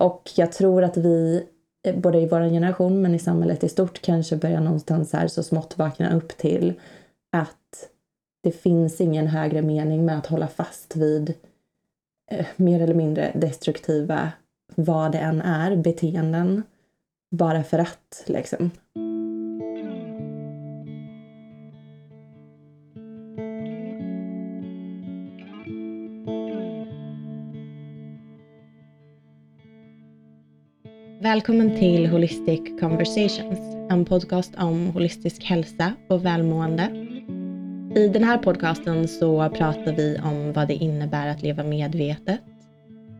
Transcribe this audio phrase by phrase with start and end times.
[0.00, 1.46] Och jag tror att vi,
[1.86, 5.42] eh, både i vår generation men i samhället i stort, kanske börjar någonstans här så
[5.42, 6.74] smått vakna upp till
[7.32, 7.90] att
[8.42, 11.34] det finns ingen högre mening med att hålla fast vid
[12.30, 14.32] eh, mer eller mindre destruktiva,
[14.74, 16.62] vad det än är, beteenden.
[17.30, 18.70] Bara för att, liksom.
[31.34, 33.58] Välkommen till Holistic Conversations,
[33.90, 36.88] en podcast om holistisk hälsa och välmående.
[37.96, 42.40] I den här podcasten så pratar vi om vad det innebär att leva medvetet,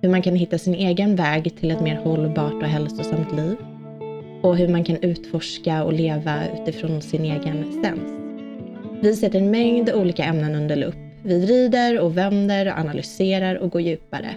[0.03, 3.57] hur man kan hitta sin egen väg till ett mer hållbart och hälsosamt liv
[4.43, 8.21] och hur man kan utforska och leva utifrån sin egen essens.
[9.01, 10.97] Vi sätter en mängd olika ämnen under lupp.
[11.23, 14.35] Vi vrider och vänder, analyserar och går djupare.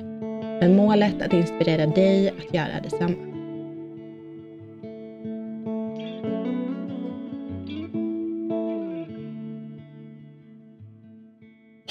[0.61, 3.36] Med målet att inspirera dig att göra detsamma.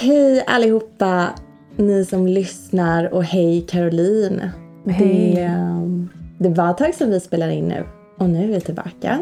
[0.06, 1.28] Hej allihopa
[1.76, 4.50] ni som lyssnar och hej Caroline.
[4.86, 5.34] Hej.
[5.34, 7.84] Det, ehm, det var ett tag sedan vi spelade in nu
[8.18, 9.18] och nu är vi tillbaka.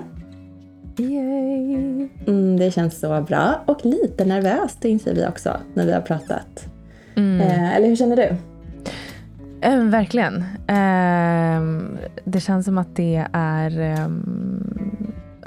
[0.98, 2.08] Yay!
[2.26, 6.66] Mm, det känns så bra och lite nervöst inser vi också när vi har pratat.
[7.16, 7.40] Mm.
[7.40, 8.36] Eh, eller hur känner du?
[9.60, 10.44] Eh, verkligen.
[10.66, 14.83] Ehm, det känns som att det är ehm,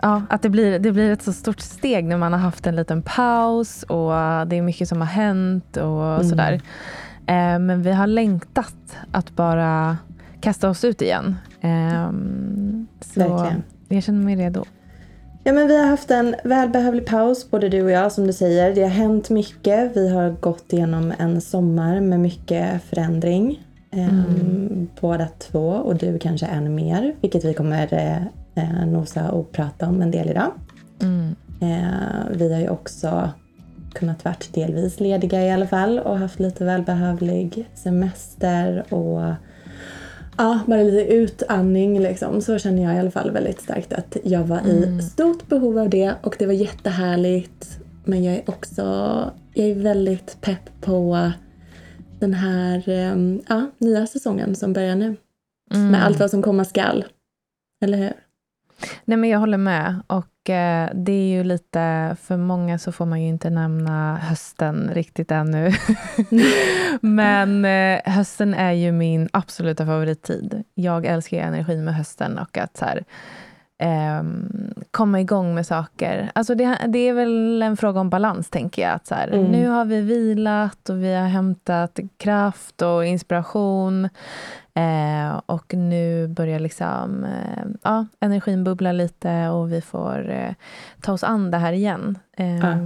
[0.01, 2.75] ja, att det blir, det blir ett så stort steg när man har haft en
[2.75, 4.09] liten paus och
[4.47, 6.23] det är mycket som har hänt och Mm.
[6.29, 6.53] sådär.
[7.27, 9.97] Eh, men vi har längtat att bara
[10.41, 11.35] kasta oss ut igen.
[11.61, 13.63] Ehm, så Verkligen.
[13.87, 14.63] jag känner mig redo.
[15.43, 18.75] Ja, men vi har haft en välbehövlig paus, både du och jag som du säger.
[18.75, 19.97] Det har hänt mycket.
[19.97, 23.63] Vi har gått igenom en sommar med mycket förändring.
[23.91, 27.87] Ehm, båda två och du kanske ännu mer, vilket vi kommer
[28.57, 30.51] eh, nosa och prata om en del idag.
[31.01, 31.35] Mm.
[31.61, 33.29] Eh, vi har ju också
[33.93, 39.33] kunnat varit delvis lediga i alla fall och haft lite välbehövlig semester och
[40.37, 42.41] ja, bara lite utandning liksom.
[42.41, 45.89] Så känner jag i alla fall väldigt starkt att jag var i stort behov av
[45.89, 47.79] det och det var jättehärligt.
[48.05, 48.83] Men jag är också,
[49.53, 51.31] jag är väldigt pepp på
[52.19, 55.15] den här eh, ja, nya säsongen som börjar nu.
[55.73, 55.91] Mm.
[55.91, 57.05] Med allt vad som komma skall.
[57.83, 58.13] Eller hur?
[59.05, 59.99] Nej, men jag håller med.
[60.07, 64.91] Och eh, det är ju lite, för många så får man ju inte nämna hösten
[64.93, 65.71] riktigt ännu.
[67.01, 70.63] men eh, hösten är ju min absoluta favorittid.
[70.73, 73.03] Jag älskar energin med hösten och att så här,
[73.79, 76.31] ehm, komma igång med saker.
[76.35, 78.91] Alltså det, det är väl en fråga om balans, tänker jag.
[78.91, 79.51] Att så här, Mm.
[79.51, 84.09] Nu har vi vilat och vi har hämtat kraft och inspiration.
[84.77, 90.53] Eh, och nu börjar liksom, eh, ja, energin bubbla lite och vi får eh,
[91.01, 92.17] ta oss an det här igen.
[92.37, 92.77] Eh,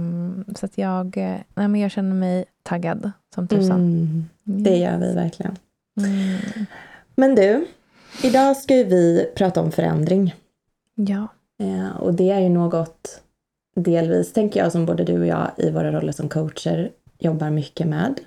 [0.56, 3.80] Så att jag, eh, nej, men jag känner mig taggad som tusan.
[3.80, 5.56] Mm, det gör vi verkligen.
[6.00, 6.66] Mm.
[7.14, 7.66] Men du,
[8.22, 10.34] idag ska vi prata om förändring.
[10.94, 11.28] Ja.
[11.62, 13.20] Eh, och det är ju något,
[13.76, 17.86] delvis tänker jag, som både du och jag i våra roller som coacher jobbar mycket
[17.86, 18.20] med.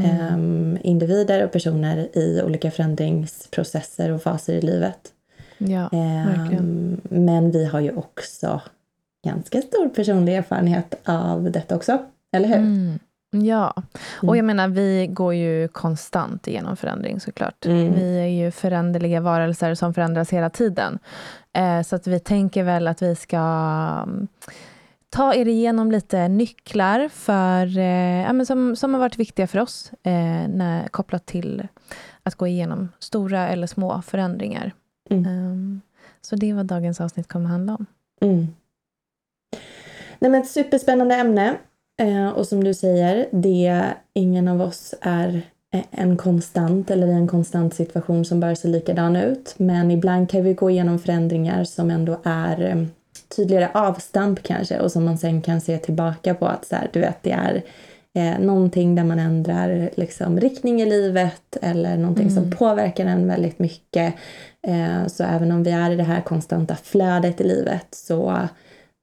[0.00, 0.74] Mm.
[0.74, 4.98] Eh, individer och personer i olika förändringsprocesser och faser i livet.
[5.58, 6.60] ja, Eh,
[7.02, 8.60] men vi har ju också
[9.26, 11.98] ganska stor personlig erfarenhet av detta också.
[12.32, 12.56] Eller hur?
[12.56, 12.98] Mm.
[13.46, 14.28] Ja, Mm.
[14.28, 17.66] och jag menar vi går ju konstant igenom förändring såklart.
[17.66, 17.94] Mm.
[17.94, 20.98] Vi är ju föränderliga varelser som förändras hela tiden.
[21.52, 24.28] Eh, så att vi tänker väl att vi ska mm,
[25.12, 29.92] ta er igenom lite nycklar för, eh, ja, som, som har varit viktiga för oss
[30.02, 31.68] eh, när, kopplat till
[32.22, 34.72] att gå igenom stora eller små förändringar.
[35.10, 35.24] Mm.
[35.24, 35.80] Eh,
[36.20, 37.86] så det är vad dagens avsnitt kommer handla om.
[38.20, 38.46] Mm.
[40.18, 41.56] Nej, men ett superspännande ämne.
[42.00, 43.84] Eh, och som du säger, det,
[44.14, 45.42] ingen av oss är
[45.74, 49.54] eh, en konstant eller i en konstant situation som bör se likadan ut.
[49.56, 52.86] Men ibland kan vi gå igenom förändringar som ändå är eh,
[53.36, 57.00] tydligare avstamp kanske och som man sen kan se tillbaka på att så här, du
[57.00, 57.62] vet, det är
[58.14, 63.58] eh, någonting där man ändrar liksom, riktning i livet eller någonting som påverkar en väldigt
[63.58, 64.14] mycket.
[64.66, 68.48] Eh, så även om vi är i det här konstanta flödet i livet så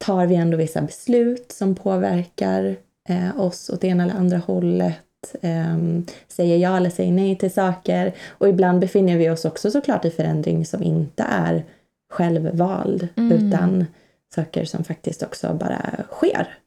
[0.06, 2.76] tar vi ändå vissa beslut som påverkar
[3.10, 4.96] eh, oss åt ena eller andra hållet.
[5.42, 5.78] Eh,
[6.28, 8.14] säger ja eller säger nej till saker.
[8.30, 11.64] Och ibland befinner vi oss också såklart i förändring som inte är
[12.14, 13.32] självvald Mm.
[13.32, 13.86] utan
[14.36, 15.82] saker som faktiskt också bara
[16.12, 16.58] sker.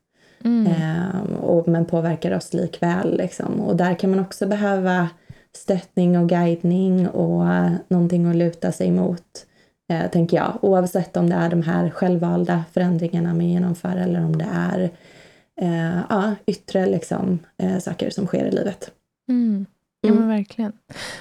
[0.45, 0.67] Mm.
[0.67, 3.17] Eh, och, men påverkar oss likväl.
[3.17, 3.61] Liksom.
[3.61, 5.09] Och där kan man också behöva
[5.57, 7.47] stöttning och guidning och
[7.89, 9.47] någonting att luta sig mot,
[9.89, 10.59] eh, tänker jag.
[10.63, 14.91] Oavsett om det är de här självvalda förändringarna man genomför eller om det är
[15.61, 18.91] eh, ja, yttre liksom, eh, saker som sker i livet.
[19.29, 19.67] Mm.
[20.05, 20.37] Ja, men mm.
[20.37, 20.73] verkligen.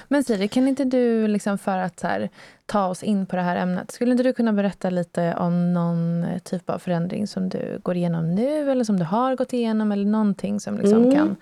[0.08, 2.28] Men Siri, kan inte du, liksom för att här,
[2.66, 6.26] ta oss in på det här ämnet, skulle inte du kunna berätta lite om någon
[6.44, 10.04] typ av förändring som du går igenom nu, eller som du har gått igenom, eller
[10.04, 11.14] någonting som liksom mm.
[11.14, 11.36] kan,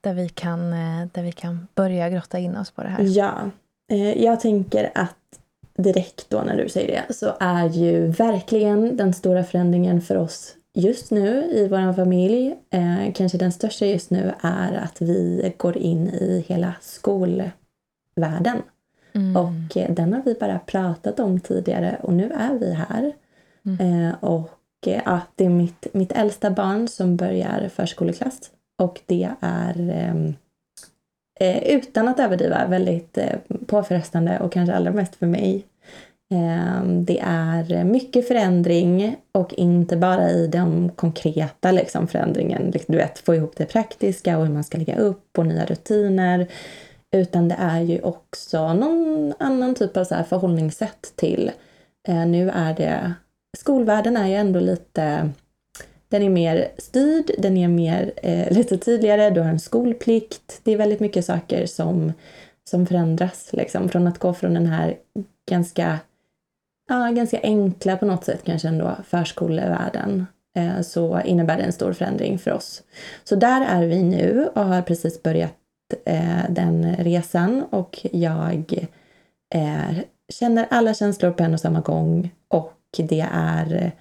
[0.00, 3.02] där, vi kan, eh, där vi kan börja grotta in oss på det här?
[3.02, 3.50] Ja,
[3.92, 5.16] eh, jag tänker att
[5.76, 10.54] direkt då när du säger det, så är ju verkligen den stora förändringen för oss
[10.74, 15.76] just nu i vår familj, eh, kanske den största just nu, är att vi går
[15.76, 18.62] in i hela skolvärlden.
[19.12, 19.36] Mm.
[19.36, 23.12] Och eh, den har vi bara pratat om tidigare och nu är vi här.
[23.66, 24.06] Mm.
[24.06, 29.30] Eh, och eh, ja, det är mitt, mitt äldsta barn som börjar förskoleklass och det
[29.40, 30.34] är ehm,
[31.40, 35.66] eh, utan att överdriva väldigt eh, påfrestande och kanske allra mest för mig
[36.32, 42.98] Ehm, det är mycket förändring och inte bara i den konkreta liksom, förändringen, liksom, du
[42.98, 46.46] vet, få ihop det praktiska och hur man ska lägga upp och nya rutiner.
[47.16, 51.50] Utan det är ju också någon annan typ av så här förhållningssätt till,
[52.08, 53.12] ehm, nu är det,
[53.58, 55.30] skolvärlden är ju ändå lite,
[56.08, 60.60] den är mer styrd, den är mer, eh, lite tydligare, du har en skolplikt.
[60.62, 62.12] Det är väldigt mycket saker som,
[62.70, 64.96] som förändras liksom, från att gå från den här
[65.50, 65.98] ganska
[66.92, 71.92] ja, ganska enkla på något sätt kanske ändå förskolevärlden eh, så innebär det en stor
[71.92, 72.82] förändring för oss.
[73.24, 75.54] Så där är vi nu och har precis börjat
[76.04, 78.88] eh, den resan och jag
[79.54, 79.98] eh,
[80.32, 83.92] känner alla känslor på en och samma gång och det är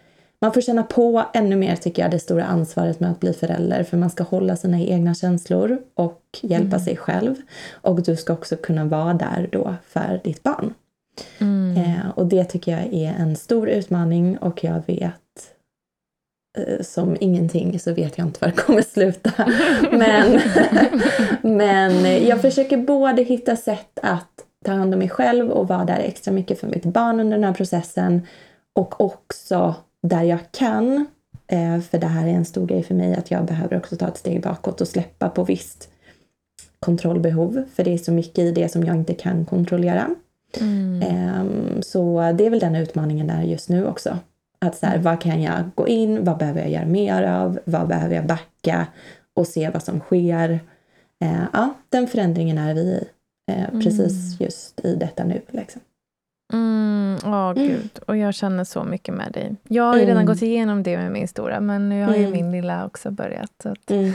[0.42, 3.84] man får känna på ännu mer tycker jag det stora ansvaret med att bli förälder
[3.84, 6.80] för man ska hålla sina egna känslor och hjälpa mm.
[6.80, 7.36] sig själv
[7.72, 10.74] och du ska också kunna vara där då för ditt barn.
[11.40, 11.78] Mm.
[11.78, 15.54] Eh, och det tycker jag är en stor utmaning och jag vet
[16.58, 19.32] eh, som ingenting så vet jag inte var det kommer sluta.
[19.92, 20.40] men,
[21.58, 26.00] men jag försöker både hitta sätt att ta hand om mig själv och vara där
[26.00, 28.28] extra mycket för mitt barn under den här processen
[28.76, 29.76] och också
[30.08, 31.06] där jag kan,
[31.48, 34.08] eh, för det här är en stor grej för mig, att jag behöver också ta
[34.08, 35.90] ett steg bakåt och släppa på visst
[36.80, 40.10] kontrollbehov, för det är så mycket i det som jag inte kan kontrollera.
[40.62, 41.02] Mm.
[41.02, 44.18] Ehm, så det är väl den utmaningen där just nu också.
[44.60, 45.04] Att så här, mm.
[45.04, 46.26] vad kan jag gå in?
[46.26, 47.60] Vad behöver jag göra mer av?
[47.66, 48.88] Vad behöver jag backa?
[49.34, 50.60] Och se vad som sker.
[51.20, 53.04] Ehm, ja, den förändringen är vi i.
[53.52, 54.46] Ehm, precis mm.
[54.46, 55.42] just i detta nu.
[55.50, 55.82] Liksom.
[56.54, 58.00] Mm, oh, gud.
[58.08, 59.56] Och jag känner så mycket med dig.
[59.68, 60.26] Jag har ju redan mm.
[60.26, 62.32] gått igenom det med min stora, men nu har ju mm.
[62.32, 63.52] min lilla också börjat.
[63.64, 64.14] Så att, mm.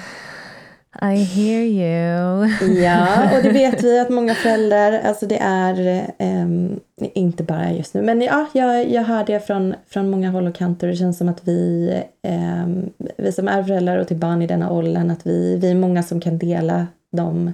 [1.03, 2.49] I hear you.
[2.83, 7.95] ja, och det vet vi att många föräldrar, alltså det är um, inte bara just
[7.95, 10.87] nu, men ja, jag, jag hör det från, från många håll och kanter.
[10.87, 14.71] Det känns som att vi, um, vi som är föräldrar och till barn i denna
[14.71, 17.53] åldern, att vi, vi är många som kan dela de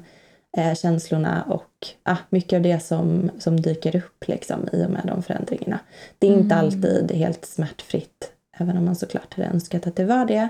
[0.56, 5.02] eh, känslorna och ah, mycket av det som, som dyker upp liksom, i och med
[5.06, 5.78] de förändringarna.
[6.18, 6.42] Det är mm.
[6.42, 10.48] inte alltid helt smärtfritt, även om man såklart hade önskat att det var det.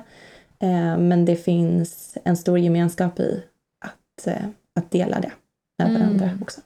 [0.63, 3.43] Eh, men det finns en stor gemenskap i
[3.85, 5.33] att, eh, att dela det
[5.79, 6.03] med mm.
[6.03, 6.61] varandra också.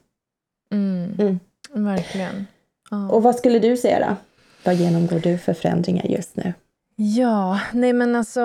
[0.71, 1.15] Mm.
[1.19, 1.39] Mm.
[1.85, 2.47] Verkligen.
[2.91, 3.07] Oh.
[3.07, 4.15] Och vad skulle du säga då?
[4.65, 6.53] Vad genomgår du för förändringar just nu?
[6.95, 8.41] Ja, nej men alltså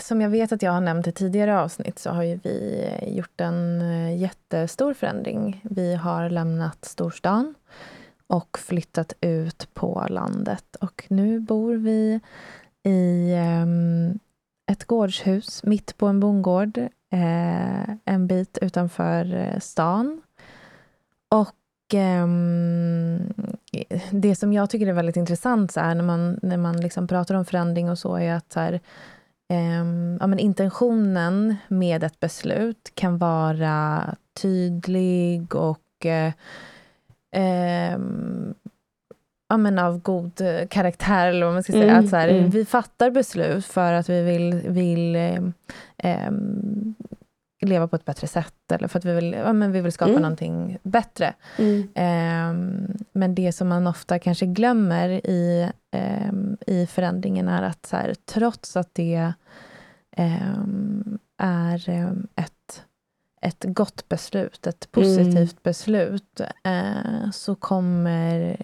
[0.00, 3.40] som jag vet att jag har nämnt i tidigare avsnitt så har ju vi gjort
[3.40, 5.60] en eh, jättestor förändring.
[5.64, 7.54] Vi har lämnat storstan
[8.26, 12.20] och flyttat ut på landet och nu bor vi
[12.82, 14.18] i um,
[14.70, 16.78] ett gårdshus mitt på en bondgård
[17.12, 20.22] eh, en bit utanför eh, stan.
[21.28, 22.26] Och eh,
[24.10, 27.34] det som jag tycker är väldigt intressant så här, när man, när man liksom pratar
[27.34, 28.72] om förändring och så är att så här,
[29.48, 29.84] eh,
[30.20, 34.04] ja, men intentionen med ett beslut kan vara
[34.42, 36.32] tydlig och eh,
[37.32, 38.54] ehm,
[39.50, 41.92] ja, men av god eh, karaktär, eller vad man ska säga.
[41.92, 42.50] Mm, att så här, mm.
[42.50, 45.42] Vi fattar beslut för att vi vill, vill eh,
[45.98, 46.30] eh,
[47.60, 50.10] leva på ett bättre sätt, eller för att vi vill, ja, men vi vill skapa
[50.10, 50.22] mm.
[50.22, 51.34] någonting bättre.
[51.94, 52.52] Eh,
[53.12, 58.14] men det som man ofta kanske glömmer i, ehm, i förändringen är att så här,
[58.24, 59.32] trots att det
[60.16, 62.84] ehm, är ehm, ett
[63.42, 65.48] ett gott beslut, ett positivt mm.
[65.62, 68.56] beslut, eh, så kommer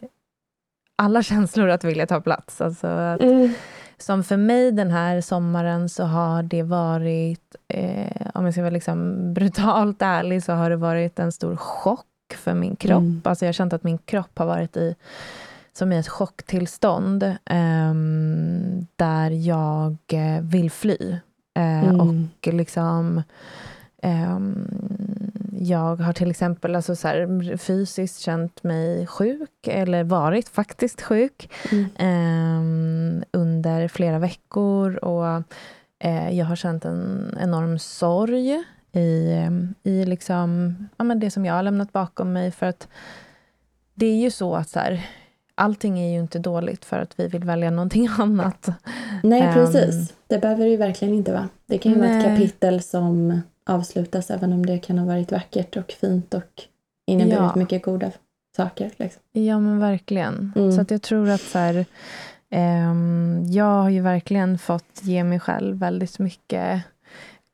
[0.97, 2.61] alla känslor att vilja ta plats.
[2.61, 3.53] Alltså att, mm.
[3.99, 8.71] som för mig den här sommaren så har det varit, eh, om jag ska vara
[8.71, 12.99] liksom brutalt ärlig, så har det varit en stor chock för min kropp.
[12.99, 13.23] Mm.
[13.25, 14.95] Alltså jag har känt att min kropp har varit i
[15.73, 17.95] som i ett chocktillstånd eh,
[18.97, 21.19] där jag eh, vill fly.
[21.57, 22.01] Eh, mm.
[22.01, 23.23] Och liksom
[24.03, 24.96] Um,
[25.61, 31.51] jag har till exempel alltså så här, fysiskt känt mig sjuk, eller varit faktiskt sjuk,
[31.73, 31.87] mm.
[32.01, 35.05] um, under flera veckor.
[35.05, 35.43] Och
[36.05, 39.35] uh, Jag har känt en enorm sorg i,
[39.83, 42.51] i liksom, ja, men det som jag har lämnat bakom mig.
[42.51, 42.89] För att
[43.95, 45.07] det är ju så att så här,
[45.55, 48.69] allting är ju inte dåligt för att vi vill välja någonting annat.
[49.23, 49.95] Nej, precis.
[49.95, 51.49] Um, det behöver det ju verkligen inte vara.
[51.67, 52.09] Det kan ju nej.
[52.09, 56.63] vara ett kapitel som avslutas även om det kan ha varit vackert och fint och
[57.07, 57.53] inneburit ja.
[57.57, 58.11] mycket goda
[58.57, 58.91] saker.
[58.97, 59.23] Liksom.
[59.33, 60.53] Ja, men verkligen.
[60.57, 60.73] Mm.
[60.73, 61.87] Så att jag tror att så här,
[62.91, 66.83] um, jag har ju verkligen fått ge mig själv väldigt mycket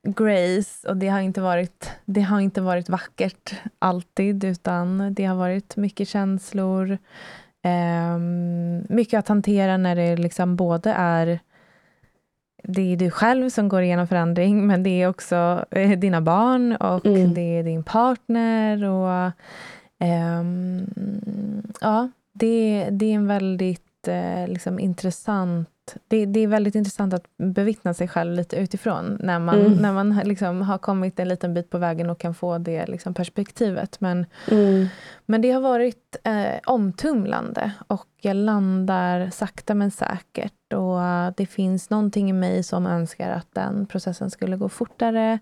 [0.07, 5.35] grace och det har inte varit, det har inte varit vackert alltid utan det har
[5.35, 6.97] varit mycket känslor,
[8.15, 11.39] um, mycket att hantera när det liksom både är
[12.63, 16.75] det är du själv som går igenom förändring, men det är också eh, dina barn
[16.75, 17.33] och mm.
[17.33, 18.83] det är din partner.
[18.83, 19.31] och
[20.39, 20.85] um,
[21.81, 25.69] Ja, det, det är en väldigt eh, liksom, intressant
[26.07, 29.73] det, det, är väldigt intressant att bevittna sig själv lite utifrån när man, mm.
[29.73, 33.13] när man liksom har kommit en liten bit på vägen och kan få det liksom
[33.13, 34.01] perspektivet.
[34.01, 34.87] Men, mm.
[35.25, 40.53] men det har varit eh, omtumlande och jag landar sakta men säkert.
[40.73, 45.39] Och det finns någonting i mig som önskar att den processen skulle gå fortare.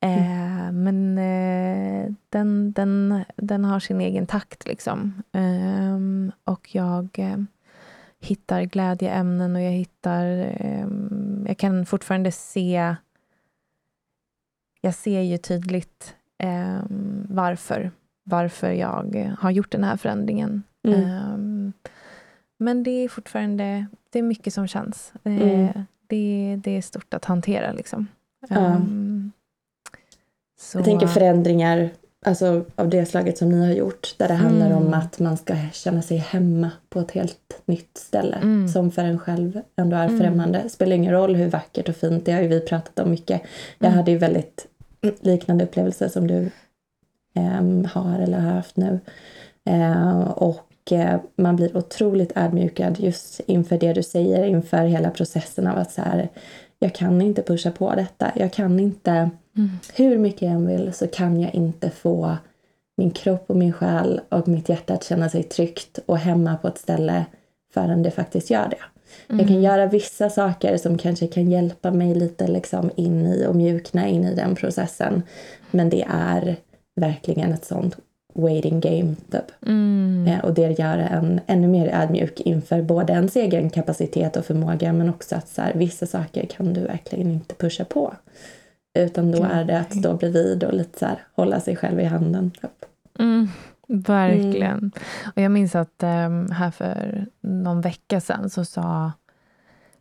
[0.00, 0.82] Eh, mm.
[0.82, 4.66] Men eh, den, den, den har sin egen takt.
[4.66, 5.22] Liksom.
[5.32, 5.98] Eh,
[6.44, 7.38] och jag eh,
[8.20, 10.26] hittar glädjeämnen och jag hittar...
[10.60, 10.86] Eh,
[11.46, 12.94] jag kan fortfarande se...
[14.80, 16.80] Jag ser ju tydligt eh,
[17.28, 17.90] varför,
[18.24, 20.62] varför jag har gjort den här förändringen.
[20.82, 21.55] Mm.
[22.58, 25.12] Men det är fortfarande det är mycket som känns.
[25.24, 25.68] Eh, mm.
[26.06, 27.72] Det, det är stort att hantera.
[27.72, 28.06] Liksom.
[28.50, 29.32] Um,
[30.74, 31.90] jag tänker förändringar
[32.24, 34.14] alltså, av det slaget som ni har gjort.
[34.18, 34.78] Där det handlar mm.
[34.78, 38.36] om att man ska känna sig hemma på ett helt nytt ställe.
[38.36, 38.68] Mm.
[38.68, 40.20] Som för en själv ändå är mm.
[40.20, 40.68] främmande.
[40.68, 43.42] Spelar ingen roll hur vackert och fint, det har ju vi pratat om mycket.
[43.78, 43.98] Jag mm.
[43.98, 44.66] hade ju väldigt
[45.20, 46.50] liknande upplevelser som du
[47.34, 49.00] um, har eller har haft nu.
[49.70, 55.66] Uh, och uh, man blir otroligt ödmjukad just inför det du säger, inför hela processen
[55.66, 56.28] av att så här,
[56.78, 58.32] jag kan inte pusha på detta.
[58.36, 59.70] Jag kan inte, mm.
[59.94, 62.36] hur mycket jag än vill så kan jag inte få
[62.96, 66.68] min kropp och min själ och mitt hjärta att känna sig tryggt och hemma på
[66.68, 67.24] ett ställe
[67.74, 68.76] förrän det faktiskt gör det.
[69.28, 69.38] Mm.
[69.38, 69.62] Jag kan mm.
[69.62, 74.24] göra vissa saker som kanske kan hjälpa mig lite liksom in i och mjukna in
[74.24, 75.22] i den processen.
[75.70, 76.56] Men det är
[76.96, 77.96] verkligen ett sånt
[78.36, 79.14] waiting game.
[79.30, 79.66] Typ.
[79.66, 80.26] Mm.
[80.26, 84.92] Eh, och det gör en ännu mer ödmjuk inför både ens egen kapacitet och förmåga
[84.92, 88.14] men också att så här, vissa saker kan du verkligen inte pusha på.
[88.98, 92.04] Utan då är det att stå bredvid och lite så här, hålla sig själv i
[92.04, 92.50] handen.
[92.50, 92.84] Typ.
[93.18, 93.48] Mm.
[93.88, 94.78] Verkligen.
[94.78, 94.92] Mm.
[95.36, 99.12] Och jag minns att um, här för någon vecka sedan så sa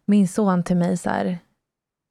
[0.05, 1.25] min son till mig så här,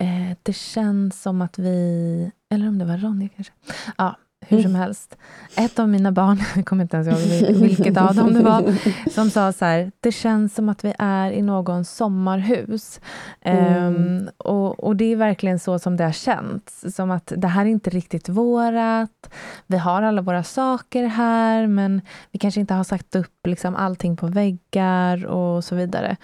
[0.01, 3.53] eh, det känns som att vi, eller om det var Ronja kanske.
[3.99, 4.17] Ja,
[4.49, 4.81] hur som mm.
[4.81, 5.17] helst.
[5.57, 8.75] Ett av mina barn, jag kommer inte ens ihåg vilket av dem det var,
[9.11, 13.01] som sa så här, det känns som att vi är i någons sommarhus.
[13.41, 13.95] Mm.
[13.97, 16.95] Um, och, och, det är verkligen så som det har känts.
[16.95, 19.31] Som att det här är inte riktigt vårat.
[19.67, 24.17] Vi har alla våra saker här, men vi kanske inte har sagt upp liksom allting
[24.17, 26.17] på väggar och så vidare.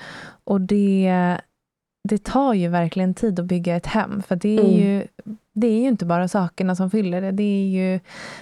[0.45, 1.41] Och det
[2.09, 4.23] det tar ju verkligen tid att bygga ett hem.
[4.23, 4.73] För det är, mm.
[4.73, 5.07] ju,
[5.53, 7.31] det är ju inte bara sakerna som fyller det.
[7.31, 8.01] Det är ju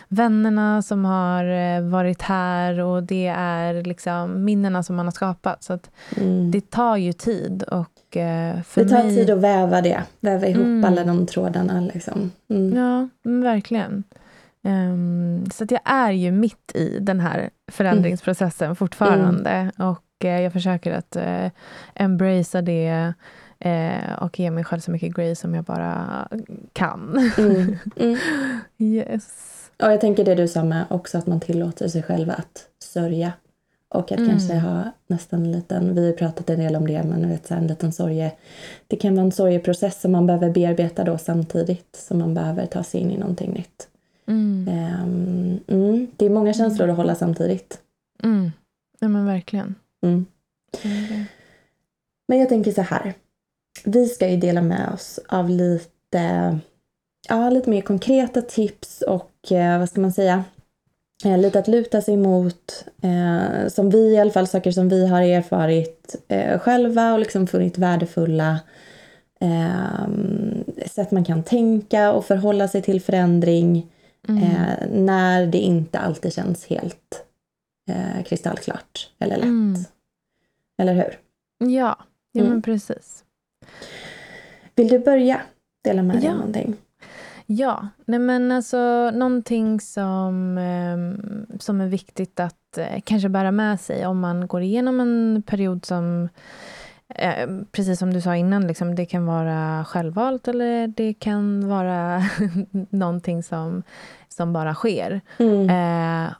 [0.08, 5.62] vännerna som har eh, varit här och det är liksom minnena som man har skapat.
[5.62, 5.78] Så
[6.16, 6.50] mm.
[6.50, 7.62] det tar ju tid.
[7.62, 9.14] Och eh, för det tar mig...
[9.14, 10.02] tid att väva det.
[10.20, 10.84] Väva ihop mm.
[10.84, 11.80] alla de trådarna.
[11.80, 12.30] Liksom.
[12.50, 12.76] Mm.
[12.76, 14.04] Ja, verkligen.
[14.62, 19.72] Um, så jag är ju mitt i den här förändringsprocessen fortfarande.
[19.78, 21.50] Och eh, jag försöker att uh,
[21.94, 23.14] embracea det
[23.60, 26.28] Eh, och ge mig själv så mycket grace som jag bara
[26.72, 27.32] kan.
[27.38, 27.76] Mm.
[27.96, 28.18] Mm.
[28.78, 29.54] yes.
[29.82, 33.32] Och jag tänker det du sa med också att man tillåter sig själv att sörja.
[33.88, 34.30] Och att mm.
[34.30, 37.54] kanske ha nästan en liten, vi har pratat en del om det, men vet, så
[37.54, 38.32] en liten sorge.
[38.86, 42.82] Det kan vara en sorgeprocess som man behöver bearbeta då samtidigt som man behöver ta
[42.82, 43.88] sig in i någonting nytt.
[44.26, 44.68] Mm.
[45.02, 47.78] Um, det är många känslor att hålla samtidigt.
[48.22, 48.50] Mm.
[48.98, 49.74] Ja men verkligen.
[50.02, 50.26] Mm.
[52.28, 53.14] Men jag tänker så här
[53.84, 56.58] vi ska ju dela med oss av lite,
[57.28, 60.44] ja, lite mer konkreta tips och eh, vad ska man säga,
[61.24, 65.06] eh, lite att luta sig mot, eh, som vi i alla fall, saker som vi
[65.06, 68.60] har erfarit eh, själva och liksom funnit värdefulla
[70.86, 73.92] sätt man kan tänka och förhålla sig till förändring
[74.28, 74.44] mm.
[75.06, 77.24] när det inte alltid känns helt
[78.24, 79.44] kristallklart eller lätt.
[79.44, 79.84] Mm.
[80.78, 81.18] Eller hur?
[81.58, 81.96] Ja,
[82.32, 82.52] ja mm.
[82.52, 83.24] men precis.
[84.74, 85.40] Vill du börja
[85.84, 86.34] dela med dig ja.
[86.34, 86.76] någonting?
[87.46, 93.80] Ja, nej men alltså någonting som, eh, som är viktigt att eh, kanske bära med
[93.80, 96.28] sig om man går igenom en period som
[97.14, 102.22] Eh, precis som du sa innan, liksom, det kan vara självvalt eller det kan vara
[102.90, 103.82] någonting som,
[104.28, 105.20] som bara sker.
[105.38, 105.70] Mm.
[105.70, 106.32] Eh,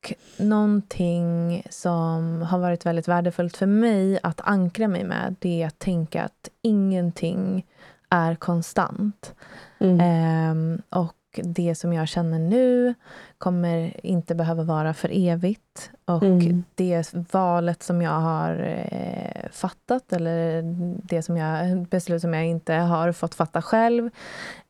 [0.00, 0.12] och
[0.44, 5.78] någonting som har varit väldigt värdefullt för mig att ankra mig med, det är att
[5.78, 7.66] tänka att ingenting
[8.08, 9.34] är konstant.
[9.78, 10.00] Mm.
[10.00, 12.94] Eh, och det som jag känner nu
[13.38, 15.90] kommer inte behöva vara för evigt.
[16.04, 16.64] Och mm.
[16.74, 20.62] det valet som jag har eh, fattat, eller
[21.02, 24.04] det som jag, beslut som jag inte har fått fatta själv,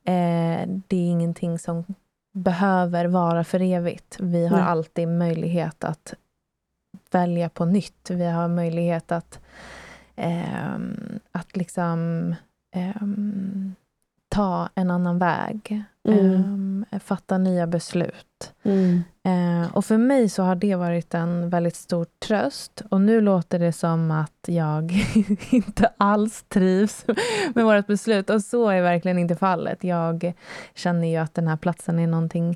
[0.04, 1.84] eh, det är ingenting som
[2.32, 4.16] behöver vara för evigt.
[4.20, 4.68] Vi har mm.
[4.68, 6.14] alltid möjlighet att
[7.10, 8.10] välja på nytt.
[8.10, 9.40] Vi har möjlighet att,
[10.16, 10.78] eh,
[11.32, 12.34] att liksom
[12.76, 13.74] ehm,
[14.30, 15.84] ta en annan väg.
[16.08, 16.34] Mm.
[16.34, 18.52] Um, fatta nya beslut.
[18.62, 19.02] Mm.
[19.28, 22.82] Uh, och för mig så har det varit en väldigt stor tröst.
[22.90, 24.92] Och nu låter det som att jag
[25.50, 27.04] inte alls trivs
[27.54, 28.30] med vårt beslut.
[28.30, 29.84] Och så är verkligen inte fallet.
[29.84, 30.32] Jag
[30.74, 32.50] känner ju att den här platsen är någonting,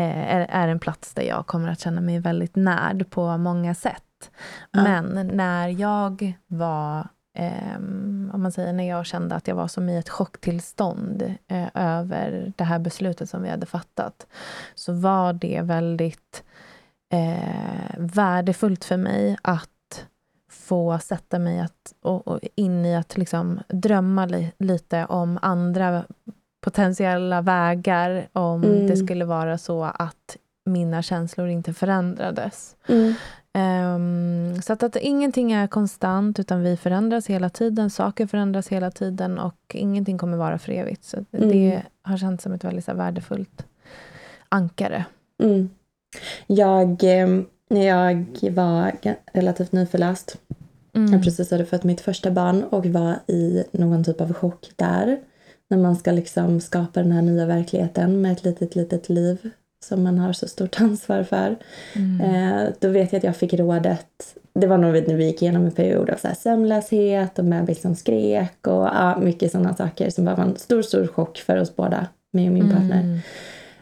[0.00, 3.74] uh, är, är en plats där jag kommer att känna mig väldigt närd på många
[3.74, 4.02] sätt.
[4.70, 4.82] Ja.
[4.82, 7.76] Men när jag var eh,
[8.32, 12.52] om man säger när jag kände att jag var som i ett chocktillstånd eh, över
[12.56, 14.26] det här beslutet som vi hade fattat,
[14.74, 16.44] så var det väldigt
[17.12, 19.68] eh, värdefullt för mig att
[20.50, 26.04] få sätta mig att, och, och in i att liksom drömma li, lite om andra
[26.60, 28.86] potentiella vägar om mm.
[28.86, 32.76] det skulle vara så att mina känslor inte förändrades.
[32.88, 33.14] Mm.
[33.54, 37.90] Um, så att, att ingenting är konstant, utan vi förändras hela tiden.
[37.90, 41.04] Saker förändras hela tiden och ingenting kommer vara för evigt.
[41.04, 41.48] Så mm.
[41.48, 43.66] Det har känts som ett väldigt så värdefullt
[44.48, 45.04] ankare.
[45.42, 45.70] Mm.
[46.46, 48.92] Jag, ehm, när jag var
[49.32, 50.38] relativt nyförlöst,
[50.94, 51.12] mm.
[51.12, 55.20] jag precis hade fött mitt första barn och var i någon typ av chock där.
[55.68, 59.50] När man ska liksom skapa den här nya verkligheten med ett litet, litet liv
[59.84, 61.56] som man har så stort ansvar för.
[61.92, 62.20] Mm.
[62.20, 65.64] Eh, då vet jag att jag fick rådet, det var nog när vi gick igenom
[65.64, 70.10] en period av så här sömnlöshet och bebis som skrek och ja, mycket sådana saker
[70.10, 72.76] som var en stor, stor chock för oss båda, mig och min mm.
[72.76, 73.20] partner.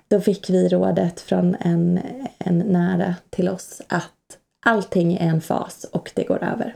[0.09, 2.01] Då fick vi rådet från en,
[2.39, 4.11] en nära till oss att
[4.67, 6.75] allting är en fas och det går över.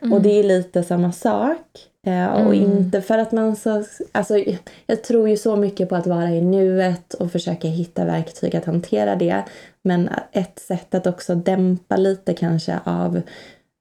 [0.00, 0.12] Mm.
[0.12, 1.58] Och det är lite samma sak.
[2.08, 2.70] Eh, och mm.
[2.70, 3.84] inte för att man så...
[4.12, 4.38] Alltså,
[4.86, 8.64] jag tror ju så mycket på att vara i nuet och försöka hitta verktyg att
[8.64, 9.44] hantera det.
[9.82, 13.20] Men ett sätt att också dämpa lite kanske av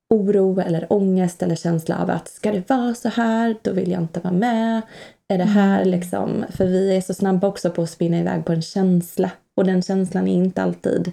[0.09, 4.01] oro eller ångest eller känsla av att ska det vara så här, då vill jag
[4.01, 4.81] inte vara med.
[5.29, 5.89] Är det här mm.
[5.89, 6.45] liksom...
[6.49, 9.31] För vi är så snabba också på att spinna iväg på en känsla.
[9.55, 11.11] Och den känslan är inte alltid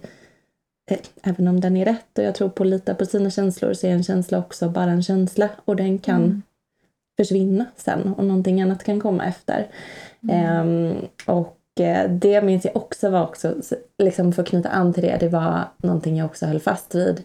[0.91, 3.75] Eh, även om den är rätt och jag tror på att lita på sina känslor
[3.75, 6.43] så är en känsla också bara en känsla och den kan mm.
[7.17, 9.67] Försvinna sen och någonting annat kan komma efter.
[10.23, 10.69] Mm.
[10.69, 13.55] Um, och eh, det minns jag också var också,
[13.99, 17.25] liksom för att knyta an till det, det var någonting jag också höll fast vid.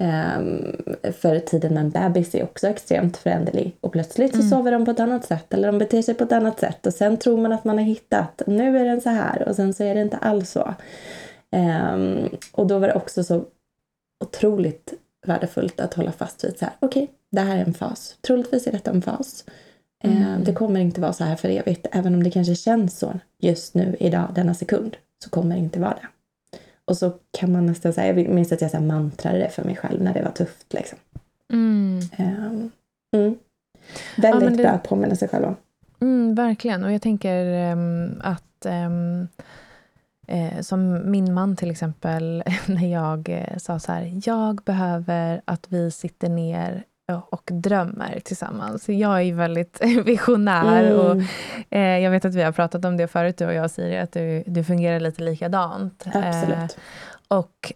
[0.00, 0.76] Um,
[1.12, 4.50] för tiden med en bebis är också extremt föränderlig och plötsligt så mm.
[4.50, 6.94] sover de på ett annat sätt eller de beter sig på ett annat sätt och
[6.94, 9.84] sen tror man att man har hittat, nu är den så här och sen så
[9.84, 10.74] är det inte alls så.
[11.56, 13.44] Um, och då var det också så
[14.24, 14.94] otroligt
[15.26, 18.16] värdefullt att hålla fast vid så här, okej, okay, det här är en fas.
[18.20, 19.44] Troligtvis är detta en fas.
[20.04, 20.44] Ehm, mm.
[20.44, 23.74] Det kommer inte vara så här för evigt, även om det kanske känns så just
[23.74, 26.06] nu, idag, denna sekund, så kommer det inte vara det.
[26.84, 29.64] Och så kan man nästan säga, jag minns att jag så här mantrade det för
[29.64, 30.98] mig själv när det var tufft liksom.
[31.52, 32.00] Mm.
[32.18, 32.70] Um,
[33.12, 33.38] mm.
[34.16, 34.62] Väldigt ja, det...
[34.62, 35.56] bra att påminna sig själv om.
[36.00, 39.28] Mm, verkligen, och jag tänker um, att um,
[40.26, 45.66] Eh, som min man till exempel, när jag eh, sa så här, jag behöver att
[45.68, 48.88] vi sitter ner och drömmer tillsammans.
[48.88, 50.98] Jag är väldigt visionär mm.
[50.98, 51.22] och
[51.70, 54.12] eh, jag vet att vi har pratat om det förut du och jag Siri, att
[54.12, 56.04] du, du fungerar lite likadant.
[56.06, 56.58] Absolut.
[56.58, 57.72] Eh, och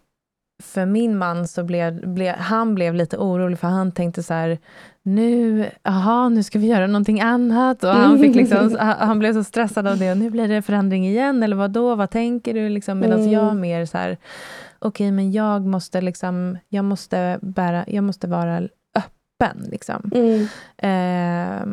[0.62, 4.58] för min man så blev, blev han blev lite orolig för han tänkte så här,
[5.02, 7.84] nu, aha, nu ska vi göra någonting annat.
[7.84, 10.10] Och han, fick liksom, han blev så stressad av det.
[10.10, 11.94] Och nu blir det förändring igen, eller vad då?
[11.94, 12.68] Vad tänker du?
[12.68, 13.32] Liksom, Medan mm.
[13.32, 14.16] jag mer så här,
[14.78, 18.68] okej, okay, men jag måste, liksom, jag, måste bära, jag måste vara
[19.38, 19.68] öppen.
[19.70, 20.10] Liksom.
[20.14, 20.48] Mm.
[20.76, 21.66] Eh,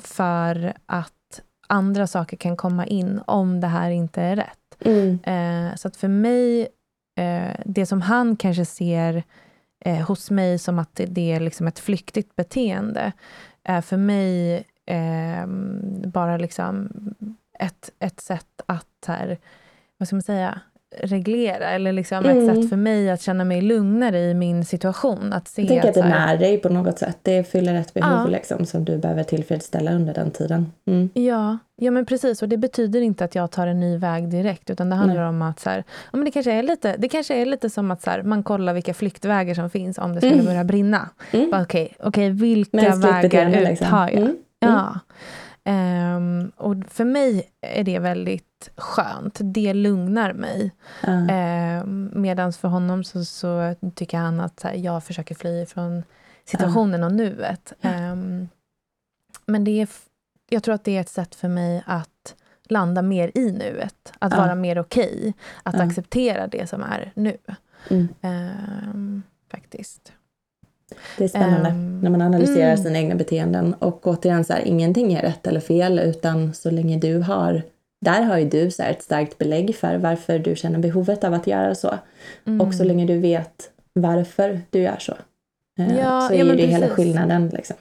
[0.00, 4.58] för att andra saker kan komma in om det här inte är rätt.
[4.84, 5.18] Mm.
[5.24, 6.68] Eh, så att för mig,
[7.16, 9.24] eh, det som han kanske ser
[9.84, 13.12] eh, hos mig som att det, det är liksom ett flyktigt beteende,
[13.64, 15.46] är för mig eh,
[16.06, 16.90] bara liksom
[17.58, 19.38] ett, ett sätt att här,
[19.98, 20.60] vad ska man säga,
[20.98, 21.70] reglera.
[21.70, 22.38] Eller liksom mm.
[22.38, 25.32] ett sätt för mig att känna mig lugnare i min situation.
[25.32, 27.18] Att se jag tänker att, att det är när dig på något sätt.
[27.22, 28.26] Det fyller ett behov ja.
[28.26, 30.72] liksom, som du behöver tillfredsställa under den tiden.
[30.86, 31.10] Mm.
[31.14, 31.58] Ja.
[31.76, 32.42] ja, men precis.
[32.42, 34.70] Och det betyder inte att jag tar en ny väg direkt.
[34.70, 35.28] Utan det handlar Nej.
[35.28, 37.90] om att så här, ja, men det, kanske är lite, det kanske är lite som
[37.90, 40.46] att så här, man kollar vilka flyktvägar som finns om det skulle mm.
[40.46, 41.08] börja brinna.
[41.30, 41.50] Mm.
[41.62, 43.88] Okej, okay, okay, vilka vägar uttar liksom.
[43.90, 44.12] jag?
[44.12, 44.36] Mm.
[44.58, 44.98] Ja.
[45.64, 49.38] Um, och för mig är det väldigt skönt.
[49.40, 50.72] Det lugnar mig.
[51.02, 51.82] Mm.
[51.82, 56.02] Um, Medan för honom så, så, tycker han att här, jag försöker fly från
[56.44, 57.06] situationen mm.
[57.06, 57.72] och nuet.
[57.82, 58.48] Um,
[59.46, 59.88] men det är,
[60.50, 64.12] jag tror att det är ett sätt för mig att landa mer i nuet.
[64.18, 65.18] Att vara mer okej.
[65.18, 67.36] Okay, att acceptera det som är nu.
[67.90, 69.22] Mm.
[69.50, 70.12] faktiskt.
[71.18, 72.76] Det är spännande um, när man analyserar mm.
[72.76, 73.74] sina egna beteenden.
[73.74, 77.62] Och återigen, så här, ingenting är rätt eller fel, utan så länge du har
[78.02, 81.46] där har ju du så ett starkt belägg för varför du känner behovet av att
[81.46, 81.98] göra så.
[82.44, 82.60] Mm.
[82.60, 85.12] Och så länge du vet varför du gör så.
[85.78, 86.74] Eh, ja, så är ja, ju det precis.
[86.74, 87.48] hela skillnaden.
[87.48, 87.76] Liksom.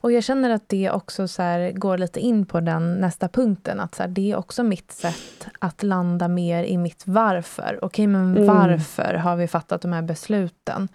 [0.00, 3.80] Och jag känner att det också så här, går lite in på den nästa punkten.
[3.80, 7.78] Att så här, det är också mitt sätt att landa mer i mitt varför.
[7.82, 8.46] Okej, men mm.
[8.46, 10.88] varför har vi fattat de här besluten?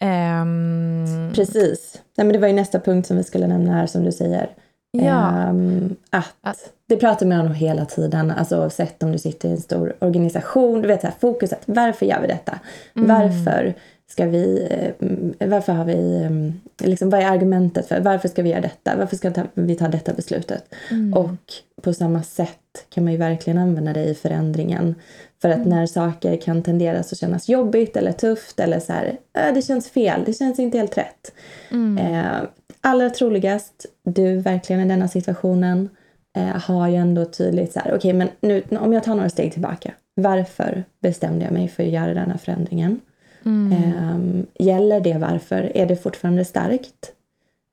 [0.00, 2.02] Um, Precis.
[2.16, 4.50] Nej, men det var ju nästa punkt som vi skulle nämna här som du säger.
[4.92, 5.48] Ja.
[5.48, 9.60] Um, att, det pratar man om hela tiden, alltså oavsett om du sitter i en
[9.60, 10.82] stor organisation.
[10.82, 11.62] Du vet, så här, fokuset.
[11.66, 12.58] Varför gör vi detta?
[12.96, 13.08] Mm.
[13.08, 13.74] Varför
[14.10, 18.50] ska vi, eh, varför har vi, eh, liksom, vad är argumentet för, varför ska vi
[18.50, 20.74] göra detta, varför ska vi ta detta beslutet?
[20.90, 21.14] Mm.
[21.14, 24.94] Och på samma sätt kan man ju verkligen använda det i förändringen.
[25.42, 25.68] För att mm.
[25.68, 29.90] när saker kan tendera att kännas jobbigt eller tufft eller så här, äh, det känns
[29.90, 31.32] fel, det känns inte helt rätt.
[31.70, 31.98] Mm.
[31.98, 32.42] Eh,
[32.80, 35.88] allra troligast, du verkligen i denna situationen
[36.36, 39.30] eh, har ju ändå tydligt så här, okej okay, men nu om jag tar några
[39.30, 43.00] steg tillbaka, varför bestämde jag mig för att göra den här förändringen?
[43.44, 43.72] Mm.
[43.72, 45.72] Eh, gäller det varför?
[45.74, 47.12] Är det fortfarande starkt?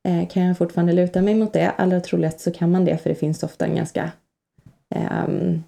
[0.08, 1.71] Eh, kan jag fortfarande luta mig mot det?
[1.77, 4.12] Allra troligast så kan man det för det finns ofta en ganska
[5.25, 5.63] um,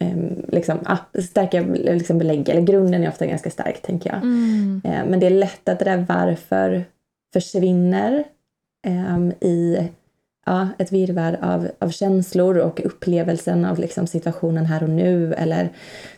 [0.00, 4.22] um, liksom, ah, starka liksom belägg, eller grunden är ofta ganska stark tänker jag.
[4.22, 4.82] Mm.
[4.84, 6.84] Uh, men det är lätt att det där varför
[7.32, 8.24] försvinner
[9.40, 9.78] i
[10.46, 15.68] ja, ett virrvarr av, av känslor och upplevelsen av liksom situationen här och nu eller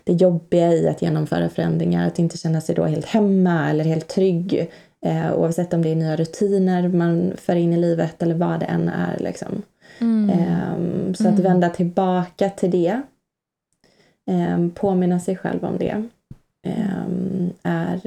[0.05, 4.09] det jobbiga i att genomföra förändringar, att inte känna sig då helt hemma eller helt
[4.09, 4.71] trygg
[5.07, 8.67] eh, oavsett om det är nya rutiner man för in i livet eller vad det
[8.67, 9.19] än är.
[9.19, 9.63] Liksom.
[9.99, 10.31] Mm.
[10.31, 11.43] Eh, så att mm.
[11.43, 13.03] vända tillbaka till det,
[14.31, 16.09] eh, påminna sig själv om det,
[16.63, 18.01] ehm, är,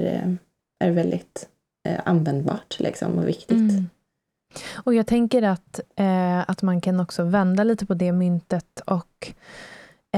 [0.79, 1.47] är väldigt
[1.87, 3.51] eh, användbart liksom, och viktigt.
[3.51, 3.89] Mm.
[4.73, 9.33] Och jag tänker att, eh, att man kan också vända lite på det myntet och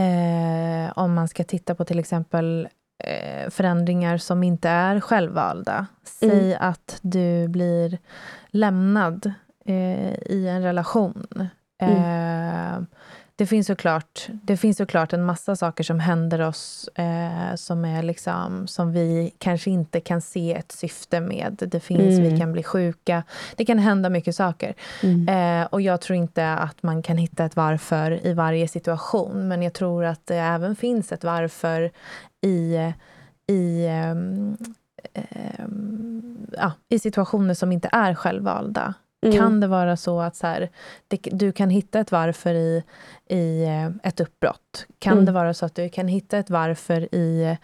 [0.01, 2.67] eh, om man ska titta på till exempel
[3.03, 5.87] eh, förändringar som inte är självvalda.
[6.03, 6.69] Säg mm.
[6.69, 7.97] att du blir
[8.47, 9.31] lämnad
[9.65, 11.49] eh, i en relation.
[11.81, 12.87] Mm.
[13.37, 17.85] Eh, det finns såklart, det finns såklart en massa saker som händer oss eh, som,
[17.85, 21.63] är liksom, som vi kanske inte kan se ett syfte med.
[21.71, 22.23] Det finns, mm.
[22.23, 23.23] Vi kan bli sjuka.
[23.55, 24.75] Det kan hända mycket saker.
[25.03, 25.27] Mm.
[25.27, 29.47] Eh, och Jag tror inte att man kan hitta ett varför i varje situation.
[29.47, 31.91] Men jag tror att det även finns ett varför
[32.41, 32.93] i,
[33.47, 34.57] i um,
[36.57, 38.93] ja, i situationer som inte är självvalda.
[39.25, 39.37] Mm.
[39.37, 40.69] Kan det vara så att så här,
[41.07, 42.83] det, du kan hitta ett varför i,
[43.29, 44.85] i eh, ett uppbrott?
[44.99, 45.25] Kan mm.
[45.25, 47.57] det vara så att du kan hitta ett varför i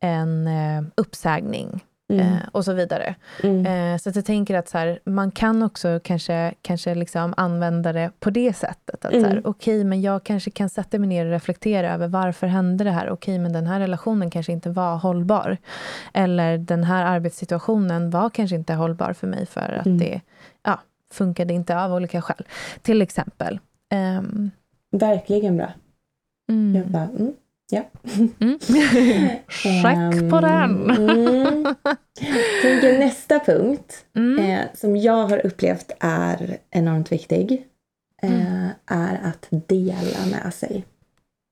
[0.00, 1.80] en uh, uppsägning?
[2.10, 2.26] Mm.
[2.26, 3.14] Eh, och så vidare.
[3.42, 3.66] Mm.
[3.66, 7.92] Eh, så att jag tänker att så här, man kan också kanske, kanske liksom använda
[7.92, 9.04] det på det sättet.
[9.04, 9.38] Att mm.
[9.44, 12.90] okej, okay, men jag kanske kan sätta mig ner och reflektera över varför hände det
[12.90, 13.10] här?
[13.10, 15.56] Okej, okay, men den här relationen kanske inte var hållbar.
[16.12, 19.98] Eller den här arbetssituationen var kanske inte hållbar för mig för att mm.
[19.98, 20.20] det
[21.12, 22.44] funkade inte av olika skäl.
[22.82, 23.58] Till exempel.
[24.18, 24.50] Um,
[24.92, 25.72] Verkligen bra.
[26.50, 26.76] Mm.
[26.76, 27.32] Jag bara, mm.
[27.72, 27.82] Ja.
[28.40, 28.58] Mm.
[29.48, 30.90] Check på den!
[30.90, 31.74] Mm.
[32.62, 34.38] Tänker nästa punkt, Mm.
[34.44, 37.66] eh, som jag har upplevt är enormt viktig,
[38.22, 38.68] eh, Mm.
[38.86, 40.84] är att dela med sig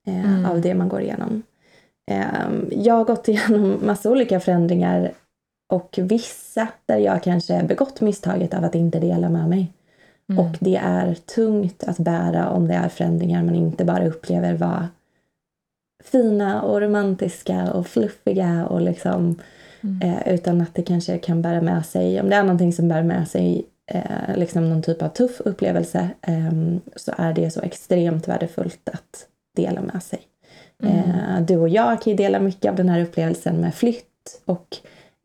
[0.07, 1.43] eh, av det man går igenom.
[2.11, 5.13] Eh, jag har gått igenom massa olika förändringar
[5.69, 9.73] och vissa där jag kanske begått misstaget av att inte dela med mig.
[10.29, 10.45] Mm.
[10.45, 14.89] Och det är tungt att bära om det är förändringar man inte bara upplever vara
[16.05, 19.37] fina och romantiska och fluffiga och liksom
[19.81, 20.03] Mm.
[20.03, 23.03] eh, utan att det kanske kan bära med sig, om det är någonting som bär
[23.03, 26.53] med sig eh, liksom någon typ av tuff upplevelse eh,
[26.97, 29.27] så är det så extremt värdefullt att
[29.57, 30.21] dela med sig.
[30.83, 30.95] Mm.
[30.97, 34.77] Eh, du och jag kan ju dela mycket av den här upplevelsen med flytt och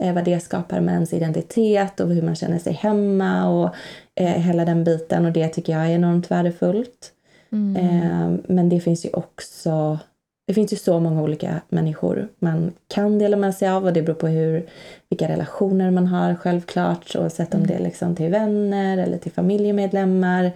[0.04, 3.70] eh, vad det skapar med ens identitet och hur man känner sig hemma och
[4.16, 7.12] eh, hela den biten och det tycker jag är enormt värdefullt.
[7.52, 7.76] Mm.
[7.76, 10.00] Eh, men det finns ju också
[10.48, 14.02] det finns ju så många olika människor man kan dela med sig av och det
[14.02, 14.66] beror på hur,
[15.10, 17.68] vilka relationer man har självklart oavsett om Mm.
[17.68, 20.52] det är liksom till vänner eller till familjemedlemmar.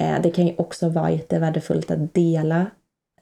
[0.00, 2.66] Eh, det kan ju också vara jättevärdefullt att dela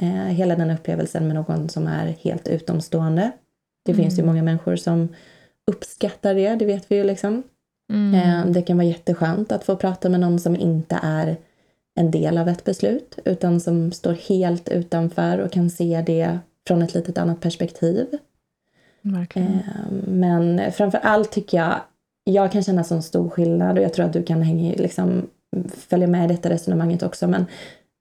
[0.00, 3.30] eh, hela den upplevelsen med någon som är helt utomstående.
[3.84, 4.26] Det finns ju Mm.
[4.34, 5.08] många människor som
[5.70, 7.42] uppskattar det, det vet vi ju liksom.
[7.92, 8.14] Mm.
[8.14, 11.36] Eh, Det kan vara jätteskönt att få prata med någon som inte är
[11.98, 16.82] en del av ett beslut utan som står helt utanför och kan se det från
[16.82, 18.06] ett litet annat perspektiv.
[19.02, 19.48] Verkligen.
[19.54, 21.74] Eh, Men framför allt tycker jag,
[22.24, 25.26] jag kan känna sån stor skillnad och jag tror att du kan hänga, liksom,
[25.76, 27.28] följa med i detta resonemanget också.
[27.28, 27.46] Men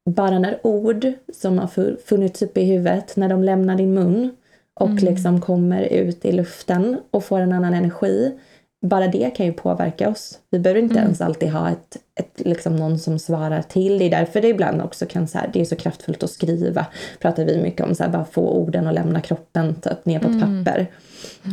[0.10, 4.36] bara när ord som har fu- funnits uppe i huvudet, när de lämnar din mun
[4.80, 5.06] och Mm.
[5.06, 8.32] liksom kommer ut i luften och får en annan energi.
[8.82, 10.40] Bara det kan ju påverka oss.
[10.52, 11.04] Vi behöver inte Mm.
[11.04, 13.98] ens alltid ha ett, ett, liksom någon som svarar till.
[14.00, 16.86] Det är därför det ibland också kan så här, det är så kraftfullt att skriva.
[17.20, 20.28] Pratar vi mycket om så här, bara få orden att lämna kroppen typ, ner på
[20.28, 20.66] ett Mm.
[20.66, 20.88] papper.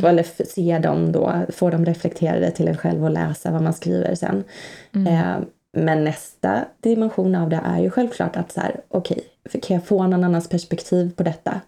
[0.03, 3.73] Och Eller se dem då, få dem reflekterade till en själv och läsa vad man
[3.73, 4.43] skriver sen.
[4.95, 5.07] Mm.
[5.13, 5.35] Eh,
[5.77, 9.85] men nästa dimension av det är ju självklart att så här, okej, för kan jag
[9.85, 11.61] få någon annans perspektiv på detta?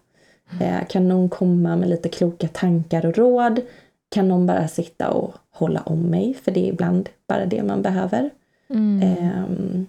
[0.60, 3.60] Eh, kan någon komma med lite kloka tankar och råd?
[4.08, 6.34] Kan någon bara sitta och hålla om mig?
[6.34, 8.30] För det är ibland bara det man behöver.
[8.68, 9.02] Mm.
[9.02, 9.86] Ehm,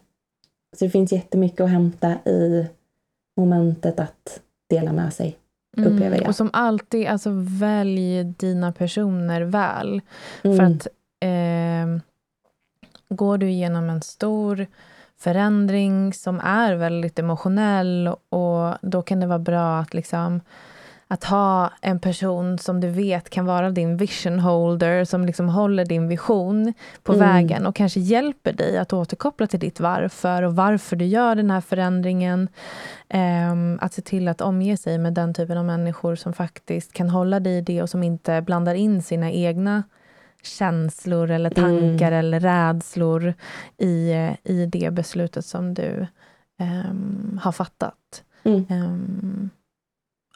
[0.78, 2.68] så det finns jättemycket att hämta i
[3.38, 4.40] momentet att
[4.70, 5.38] dela med sig.
[6.22, 6.28] jag.
[6.28, 10.02] Och som alltid, alltså välj dina personer väl.
[10.44, 10.58] Mm.
[10.58, 10.88] För att
[11.20, 12.02] eh,
[13.10, 14.68] går du igenom en stor
[15.20, 20.42] förändring som är väldigt emotionell och då kan det vara bra att liksom
[21.10, 25.86] att ha en person som du vet kan vara din vision holder, som liksom håller
[25.86, 27.28] din vision på Mm.
[27.28, 31.52] vägen och kanske hjälper dig att återkoppla till ditt varför och varför du gör den
[31.52, 32.48] här förändringen.
[33.10, 37.10] Ehm, att se till att omge sig med den typen av människor som faktiskt kan
[37.10, 39.84] hålla dig i det och som inte blandar in sina egna
[40.48, 43.34] känslor eller tankar eller rädslor
[43.78, 44.12] i,
[44.44, 46.08] i det beslutet som du
[46.60, 48.24] ehm, har fattat.
[48.44, 49.50] Mm, Ehm,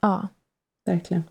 [0.02, 0.28] ja.
[0.86, 1.24] verkligen.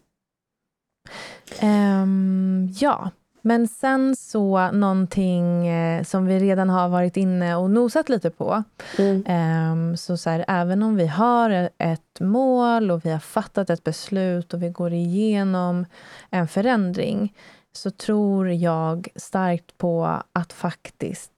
[1.60, 3.10] Ehm, ja,
[3.42, 8.62] men sen så någonting eh, som vi redan har varit inne och nosat lite på.
[8.98, 13.84] Mm, så, så här, även om vi har ett mål och vi har fattat ett
[13.84, 15.86] beslut och vi går igenom
[16.30, 17.34] en förändring
[17.72, 21.32] så tror jag starkt på att faktiskt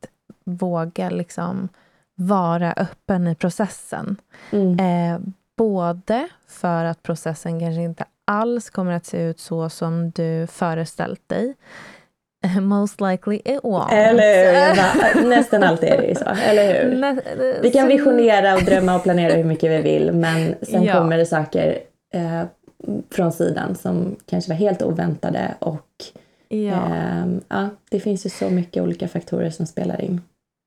[0.44, 1.68] våga liksom
[2.14, 4.16] vara öppen i processen.
[4.52, 5.20] mm, Eh,
[5.56, 11.28] både för att processen kanske inte alls kommer att se ut så som du föreställt
[11.28, 11.54] dig.
[12.60, 13.92] Most likely it won't.
[13.92, 14.76] Eller hur?
[15.22, 16.96] Bara, nästan alltid är det ju så, eller hur?
[16.96, 20.92] Nä- Vi kan visionera och drömma och planera hur mycket vi vill men sen Ja.
[20.98, 21.78] kommer det saker
[22.14, 22.42] eh,
[23.10, 25.86] från sidan som kanske var helt oväntade och
[26.56, 26.94] Ja.
[26.94, 30.20] ehm, ja, det finns ju så mycket olika faktorer som spelar in.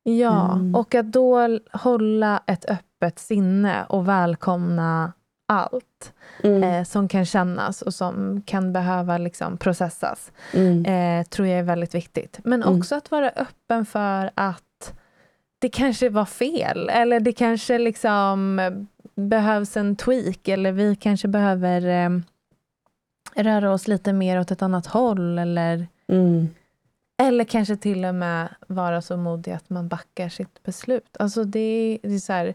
[0.03, 0.75] Ja, Mm.
[0.75, 5.13] och att då hålla ett öppet sinne och välkomna
[5.47, 11.47] allt Mm, eh, som kan kännas och som kan behöva liksom processas, mm, eh, tror
[11.47, 12.39] jag är väldigt viktigt.
[12.43, 12.79] Men Mm.
[12.79, 14.93] också att vara öppen för att
[15.59, 18.71] det kanske var fel, eller det kanske liksom eh,
[19.15, 22.09] behövs en tweak, eller vi kanske behöver eh,
[23.35, 26.49] röra oss lite mer åt ett annat håll, eller mm,
[27.17, 31.17] eller kanske till och med vara så modig att man backar sitt beslut.
[31.19, 32.53] Alltså det, det är så här,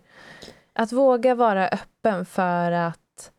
[0.73, 3.31] att våga vara öppen för att,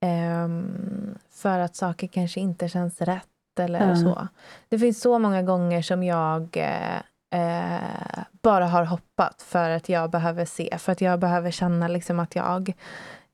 [0.00, 3.26] ehm, för att saker kanske inte känns rätt
[3.60, 3.96] eller Ja.
[3.96, 4.28] så.
[4.68, 6.96] Det finns så många gånger som jag eh,
[7.40, 12.20] eh, bara har hoppat för att jag behöver se, för att jag behöver känna liksom
[12.20, 12.72] att jag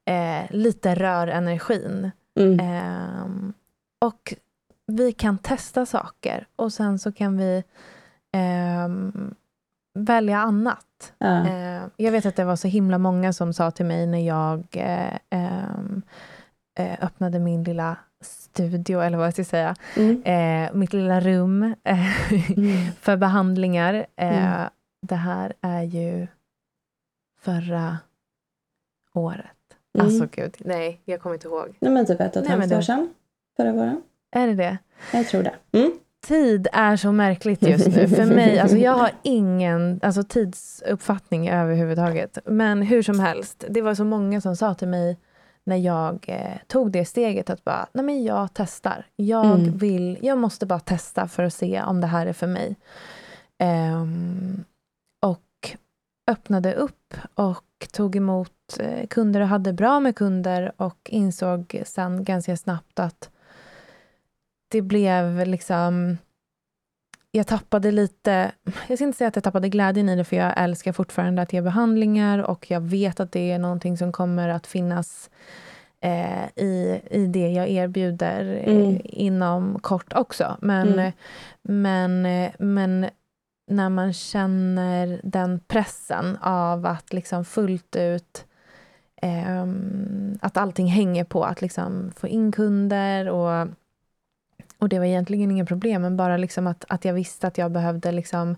[0.04, 2.10] eh, lite rör energin.
[2.36, 2.60] Mm.
[2.60, 3.52] Ehm,
[4.00, 4.34] och
[4.86, 7.64] vi kan testa saker och sen så kan vi
[8.32, 9.34] ehm,
[9.94, 11.12] välja annat.
[11.18, 11.26] Ja.
[11.46, 14.66] Ehm, jag vet att det var så himla många som sa till mig när jag
[14.72, 16.02] eh, ehm,
[16.78, 20.22] eh, öppnade min lilla studio, eller vad jag ska säga, Mm.
[20.22, 22.92] eh, mitt lilla rum eh, Mm.
[23.00, 23.94] för behandlingar.
[24.16, 24.68] Eh, Mm.
[25.02, 26.26] Det här är ju
[27.40, 27.98] förra
[29.12, 29.55] året.
[30.00, 30.06] Mm.
[30.06, 31.76] Alltså gud, nej, jag kommer inte ihåg.
[31.80, 33.08] Nej, men typ ett och ett halvt år sedan.
[33.56, 34.02] Förra våren.
[34.30, 34.78] Är det det?
[35.12, 35.54] Jag tror det.
[35.78, 35.92] Mm.
[36.26, 38.08] Tid är så märkligt just nu.
[38.08, 42.38] För mig, alltså jag har ingen alltså tidsuppfattning överhuvudtaget.
[42.44, 45.18] Men hur som helst, det var så många som sa till mig
[45.64, 49.06] när jag eh, tog det steget att bara, nej men jag testar.
[49.16, 49.76] Jag Mm.
[49.76, 52.76] vill, jag måste bara testa för att se om det här är för mig.
[53.58, 54.64] Ehm,
[55.22, 55.70] och
[56.30, 62.24] öppnade upp och tog emot eh, kunder och hade bra med kunder och insåg sen
[62.24, 63.30] ganska snabbt att
[64.68, 66.18] det blev liksom...
[67.30, 68.52] Jag tappade lite...
[68.88, 71.52] Jag ska inte säga att jag tappade glädjen i det, för jag älskar fortfarande att
[71.52, 75.30] ge behandlingar och jag vet att det är någonting som kommer att finnas
[76.00, 79.00] eh, i, i det jag erbjuder eh, Mm.
[79.04, 80.56] inom kort också.
[80.60, 81.12] Men, Mm.
[81.62, 83.06] men, eh, men
[83.66, 88.46] när man känner den pressen av att liksom fullt ut
[89.22, 93.68] ehm, att allting hänger på att liksom få in kunder och,
[94.78, 97.70] och det var egentligen inga problem, men bara liksom att, att jag visste att jag
[97.72, 98.56] behövde liksom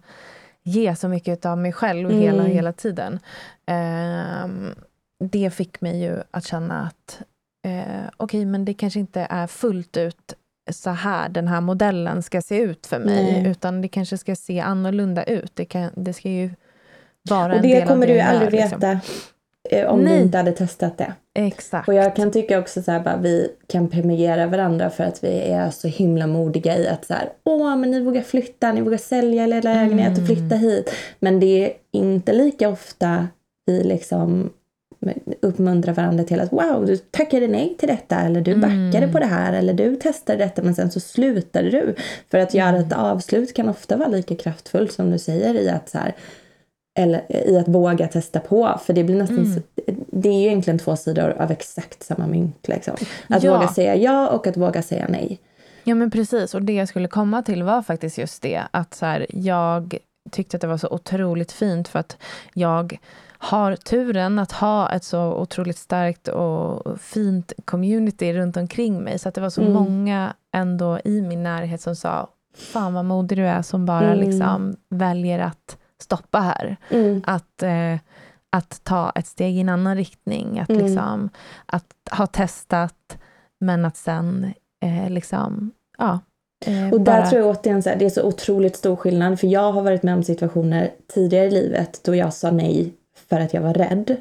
[0.63, 2.21] ge så mycket av mig själv Mm.
[2.23, 3.19] hela, hela tiden.
[3.67, 4.75] Ehm,
[5.25, 7.23] det fick mig ju att känna att
[7.67, 10.35] eh, okej, men det kanske inte är fullt ut
[10.71, 13.51] så här den här modellen ska se ut för mig, Nej.
[13.51, 15.51] utan det kanske ska se annorlunda ut.
[15.55, 16.51] Det, kan, det ska ju
[17.31, 18.81] vara Och en det del av kommer det du ju jag gör, aldrig liksom.
[18.81, 19.01] veta
[19.71, 20.17] eh, om Nej.
[20.17, 21.13] du inte hade testat det.
[21.35, 21.89] Exakt.
[21.89, 25.41] Och jag kan tycka också så här, bara, vi kan premiera varandra för att vi
[25.41, 28.99] är så himla modiga i att så här, åh men ni vågar flytta, ni vågar
[28.99, 30.27] sälja er lägenhet och Mm.
[30.27, 30.91] flytta hit.
[31.21, 33.29] Men det är inte lika ofta
[33.67, 34.51] vi liksom
[35.43, 39.13] uppmuntrar varandra till att wow, du tackade nej till detta eller du backade Mm.
[39.13, 41.95] på det här eller du testade detta men sen så slutade du.
[42.31, 45.89] För att göra ett avslut kan ofta vara lika kraftfullt som du säger i att
[45.89, 46.15] så här,
[46.99, 48.81] eller i att våga testa på.
[48.85, 49.63] För det blir nästan Mm.
[50.13, 52.69] det är ju egentligen två sidor av exakt samma mynt.
[52.69, 52.97] Liksom.
[53.29, 53.55] Att Ja.
[53.55, 55.39] våga säga ja och att våga säga nej.
[55.85, 56.55] Ja, men precis.
[56.55, 58.63] Och det jag skulle komma till var faktiskt just det.
[58.71, 62.17] Att så här, jag tyckte att det var så otroligt fint för att
[62.55, 62.99] jag
[63.41, 69.19] har turen att ha ett så otroligt starkt och fint community runt omkring mig.
[69.19, 69.73] Så att det var så Mm.
[69.73, 72.29] många ändå i min närhet som sa
[72.73, 74.19] Fan vad modig du är som bara Mm.
[74.29, 76.77] liksom väljer att stoppa här.
[76.91, 77.23] Mm.
[77.27, 77.95] Att, eh,
[78.51, 80.61] att ta ett steg i en annan riktning.
[80.61, 80.87] Att, Mm.
[80.87, 81.31] liksom,
[81.67, 83.19] att ha testat,
[83.61, 86.19] men att sen eh, liksom, ja.
[86.67, 89.41] Eh, Och där bara, tror jag återigen så här, det är så otroligt stor skillnad.
[89.41, 92.93] För jag har varit med om situationer tidigare i livet då jag sa nej
[93.29, 94.17] för att jag var rädd.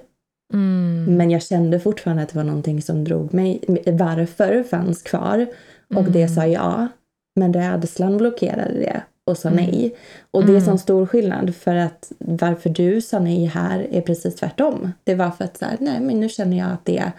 [0.54, 3.60] mm, Men jag kände fortfarande att det var någonting som drog mig.
[3.86, 5.47] Varför fanns kvar.
[5.89, 6.12] Och Mm.
[6.12, 6.88] det sa ja.
[7.36, 9.65] Men rädslan blockerade det och sa Mm.
[9.65, 9.95] nej.
[10.32, 10.65] Och det är Mm.
[10.65, 14.91] sån stor skillnad för att varför du sa nej här är precis tvärtom.
[15.04, 17.12] Det var för att så här, nej men nu känner jag att det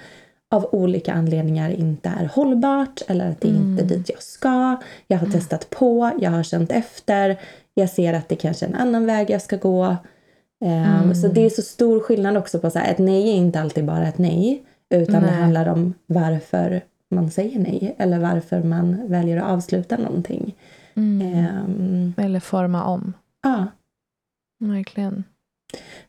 [0.51, 3.89] av olika anledningar inte är hållbart eller att det inte är Mm.
[3.89, 4.77] dit jag ska.
[5.07, 7.41] Jag har testat på, jag har känt efter.
[7.75, 9.85] Jag ser att det kanske är en annan väg jag ska gå.
[10.65, 11.15] Ehm, Mm.
[11.15, 13.85] Så det är så stor skillnad också på så här, ett nej är inte alltid
[13.85, 14.63] bara ett nej.
[14.91, 15.41] Utan det Nej.
[15.41, 16.81] handlar om varför
[17.11, 20.55] man säger nej eller varför man väljer att avsluta någonting.
[20.95, 23.13] mm, Ehm, Eller forma om.
[23.43, 23.67] ja.
[24.61, 25.25] Verkligen.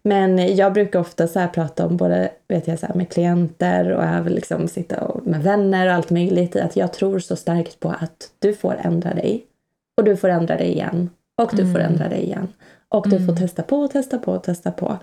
[0.02, 4.34] Men jag brukar ofta så prata om både vet jag, så med klienter och även
[4.34, 6.56] liksom sitta och, med vänner och allt möjligt.
[6.56, 9.46] i Att jag tror så starkt på att du får ändra dig.
[9.98, 11.10] Och du får ändra dig igen.
[11.42, 11.92] Och du får Mm.
[11.92, 12.48] ändra dig igen.
[12.90, 13.36] Och du får Mm.
[13.36, 14.98] testa på och testa på och testa på.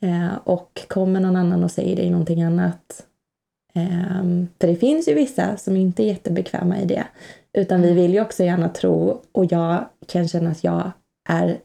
[0.00, 3.04] Eh, och kommer någon annan och säger dig någonting annat.
[3.74, 7.04] Ehm, för det finns ju vissa som inte är jättebekväma i det.
[7.52, 10.90] Utan vi vill ju också gärna tro, och jag kan känna att jag
[11.28, 11.58] är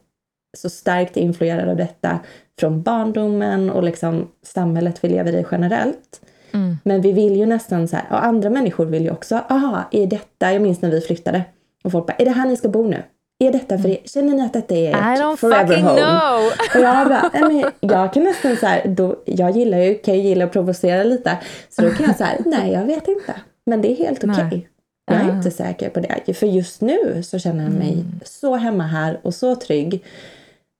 [0.54, 2.18] så starkt influerad av detta
[2.60, 6.20] från barndomen och liksom samhället vi lever i generellt.
[6.52, 6.76] Mm.
[6.84, 10.06] Men vi vill ju nästan så här, och andra människor vill ju också, aha, är
[10.06, 11.42] detta, jag minns när vi flyttade
[11.84, 13.02] och folk bara, är det här ni ska bo nu?
[13.38, 13.98] Är detta för er?
[14.04, 16.00] Känner ni att detta är I don't ert forever fucking home?
[16.00, 16.46] know!
[16.74, 20.20] Och jag bara, nej, jag kan nästan så här, då, jag gillar ju, kan ju
[20.20, 21.38] gilla att provocera lite.
[21.68, 23.34] Så då kan jag säga, nej jag vet inte.
[23.66, 24.34] Men det är helt okej.
[24.50, 24.68] Nej.
[25.06, 25.36] Jag är Ah.
[25.36, 26.34] inte säker på det.
[26.34, 28.20] För just nu så känner jag mig Mm.
[28.24, 30.04] så hemma här och så trygg.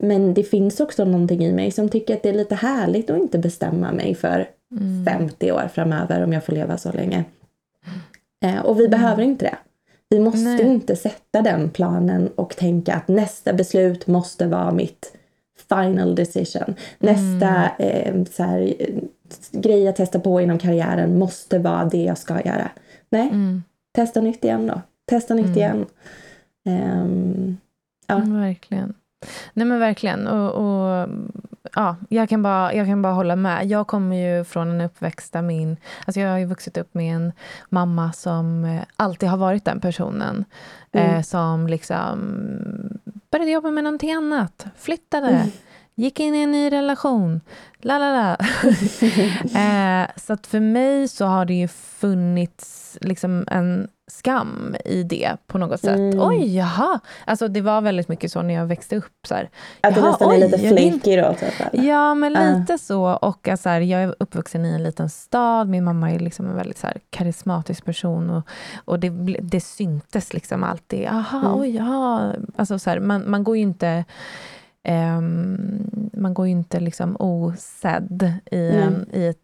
[0.03, 3.18] Men det finns också någonting i mig som tycker att det är lite härligt att
[3.18, 4.49] inte bestämma mig för
[4.80, 5.05] mm.
[5.05, 7.24] 50 år framöver om jag får leva så länge.
[8.45, 8.90] Eh, och vi mm.
[8.90, 9.57] behöver inte det.
[10.09, 10.62] Vi måste Nej.
[10.62, 15.16] inte sätta den planen och tänka att nästa beslut måste vara mitt
[15.68, 16.74] final decision.
[16.99, 18.20] Nästa mm.
[18.20, 18.74] eh, så här,
[19.53, 22.70] grej jag testar på inom karriären måste vara det jag ska göra.
[23.11, 23.62] Nej, mm.
[23.92, 24.80] testa nytt igen då.
[25.07, 25.59] Testa nytt mm.
[25.59, 25.86] igen.
[26.64, 27.57] Um,
[28.07, 28.22] ja.
[28.26, 28.95] verkligen.
[29.53, 30.27] Nej men verkligen.
[30.27, 31.09] Och, och,
[31.75, 33.66] ja, jag, kan bara, jag kan bara hålla med.
[33.66, 35.77] Jag kommer ju från en uppväxt där min...
[36.07, 37.33] Alltså jag har ju vuxit upp med en
[37.68, 40.45] mamma som eh, alltid har varit den personen.
[40.93, 41.14] Mm.
[41.14, 42.18] Eh, som liksom
[43.31, 45.29] började jobba med någonting annat, flyttade.
[45.29, 45.51] Mm
[45.95, 47.41] gick in i en ny relation.
[47.79, 48.37] La, la, la.
[49.61, 55.37] eh, så att för mig så har det ju funnits liksom en skam i det
[55.47, 55.99] på något sätt.
[55.99, 56.21] Mm.
[56.21, 57.01] Oj, jaha.
[57.25, 59.27] Alltså det var väldigt mycket så när jag växte upp.
[59.27, 59.51] Så här,
[59.81, 61.35] att du nästan oj, är lite flaky då?
[61.35, 62.59] Typ, ja, men uh.
[62.59, 63.05] lite så.
[63.05, 65.69] Och alltså, här, jag är uppvuxen i en liten stad.
[65.69, 68.31] Min mamma är liksom en väldigt så här, karismatisk person.
[68.31, 68.49] Och,
[68.85, 71.01] och det, det syntes liksom alltid.
[71.01, 71.55] Jaha, mm.
[71.55, 72.35] oj, jaha.
[72.57, 74.05] Alltså, så här, man, man går ju inte
[74.89, 79.39] Um, man går ju inte liksom osedd i en, i, ett,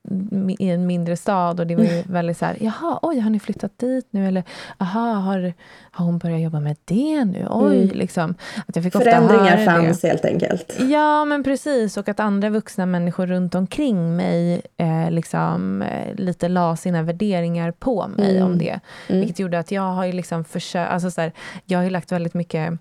[0.59, 1.61] i en mindre stad.
[1.61, 4.29] Och det var ju väldigt så här, jaha, oj, har ni flyttat dit nu?
[4.29, 4.45] Eller,
[4.79, 5.53] aha, har,
[5.91, 7.47] har hon börjat jobba med det nu?
[7.51, 7.97] Oj, mm.
[7.97, 8.35] liksom.
[8.67, 10.09] Att jag fick Förändringar ofta fanns det.
[10.09, 10.77] helt enkelt.
[10.81, 11.97] Ja, men precis.
[11.97, 17.71] Och att andra vuxna människor runt omkring mig eh, liksom, eh, lite la sina värderingar
[17.71, 18.51] på mig mm.
[18.51, 18.81] om det.
[19.09, 19.21] Mm.
[19.21, 21.33] Vilket gjorde att jag har ju liksom försökt, alltså så här,
[21.65, 22.79] jag har ju lagt väldigt mycket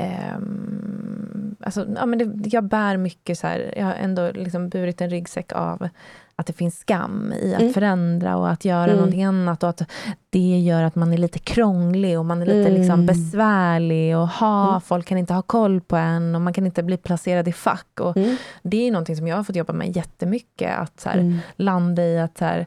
[0.00, 5.00] Um, alltså, ja, men det, jag bär mycket så här, jag har ändå liksom burit
[5.00, 5.88] en ryggsäck av
[6.40, 7.72] att det finns skam i att mm.
[7.72, 8.96] förändra och att göra mm.
[8.96, 9.62] någonting annat.
[9.62, 9.82] Och att
[10.30, 12.80] det gör att man är lite krånglig och man är lite liksom mm.
[12.80, 14.16] liksom besvärlig.
[14.16, 14.80] Och ha, mm.
[14.80, 18.00] Folk kan inte ha koll på en och man kan inte bli placerad i fack.
[18.00, 18.36] Och mm.
[18.62, 20.78] Det är någonting som jag har fått jobba med jättemycket.
[20.78, 21.38] Att så här, mm.
[21.56, 22.66] landa i att så här,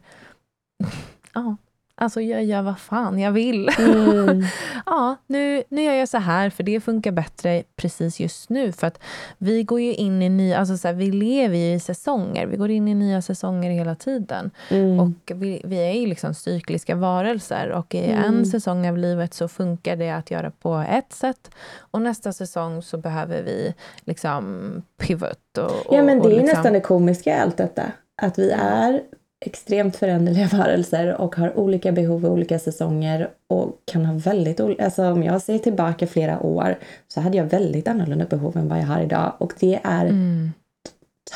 [1.33, 1.55] ja,
[1.95, 3.69] Alltså jag gör vad fan jag vill.
[4.23, 4.43] Mm.
[4.85, 8.71] ja, nu, nu gör jag så här för det funkar bättre precis just nu.
[8.71, 8.99] För att
[9.37, 12.45] vi går ju in i nya, alltså så här, vi lever ju i säsonger.
[12.45, 14.51] Vi går in i nya säsonger hela tiden.
[14.69, 14.99] Mm.
[14.99, 17.69] Och vi, vi, är ju liksom cykliska varelser.
[17.69, 18.23] Och i mm.
[18.23, 21.49] en säsong av livet så funkar det att göra på ett sätt.
[21.77, 25.57] Och nästa säsong så behöver vi liksom pivot.
[25.57, 26.45] Och, och, ja men det är liksom...
[26.45, 27.83] nästan det komiska i allt detta.
[28.21, 29.01] Att vi är
[29.45, 34.85] extremt föränderliga varelser och har olika behov i olika säsonger och kan ha väldigt olika...
[34.85, 36.77] Alltså om jag ser tillbaka flera år
[37.07, 40.51] så hade jag väldigt annorlunda behov än vad jag har idag och det är mm.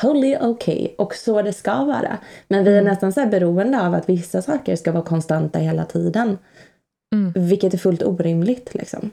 [0.00, 2.18] totally okay och så det ska vara.
[2.48, 2.90] Men vi är mm.
[2.90, 6.38] nästan så beroende av att vissa saker ska vara konstanta hela tiden.
[7.14, 7.32] Mm.
[7.48, 9.10] Vilket är fullt orimligt liksom.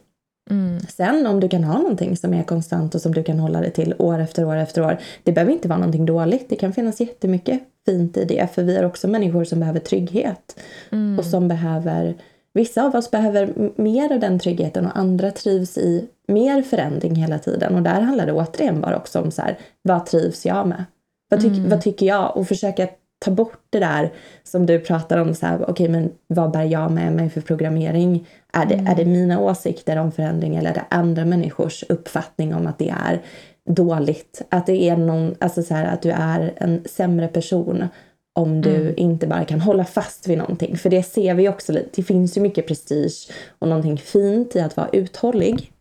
[0.50, 0.80] Mm.
[0.80, 3.72] Sen om du kan ha någonting som är konstant och som du kan hålla dig
[3.72, 4.98] till år efter år efter år.
[5.24, 6.50] Det behöver inte vara någonting dåligt.
[6.50, 8.54] Det kan finnas jättemycket fint i det.
[8.56, 10.60] För vi är också människor som behöver trygghet.
[10.92, 11.20] Mm.
[11.20, 12.16] Och som behöver,
[12.54, 17.40] vissa av oss behöver mer av den tryggheten och andra trivs i mer förändring hela
[17.40, 17.76] tiden.
[17.76, 20.86] Och där handlar det återigen bara också om så här, vad trivs jag med?
[21.30, 21.70] Vad, tyck, mm.
[21.70, 22.38] vad tycker jag?
[22.38, 22.88] Och försöka
[23.20, 24.14] ta bort det där
[24.44, 27.42] som du pratar om, så här, okej okay, men vad bär jag med mig för
[27.42, 28.28] programmering?
[28.54, 28.88] Är det, mm.
[28.88, 32.90] är det mina åsikter om förändring eller är det andra människors uppfattning om att det
[32.90, 33.22] är
[33.70, 34.42] dåligt?
[34.50, 37.88] Att det är någon, alltså så här, att du är en sämre person
[38.34, 38.94] om du mm.
[38.98, 40.78] inte bara kan hålla fast vid någonting.
[40.78, 44.78] För det ser vi också, det finns ju mycket prestige och någonting fint i att
[44.78, 45.72] vara uthållig.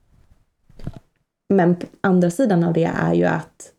[1.49, 3.73] Men på andra sidan av det är ju att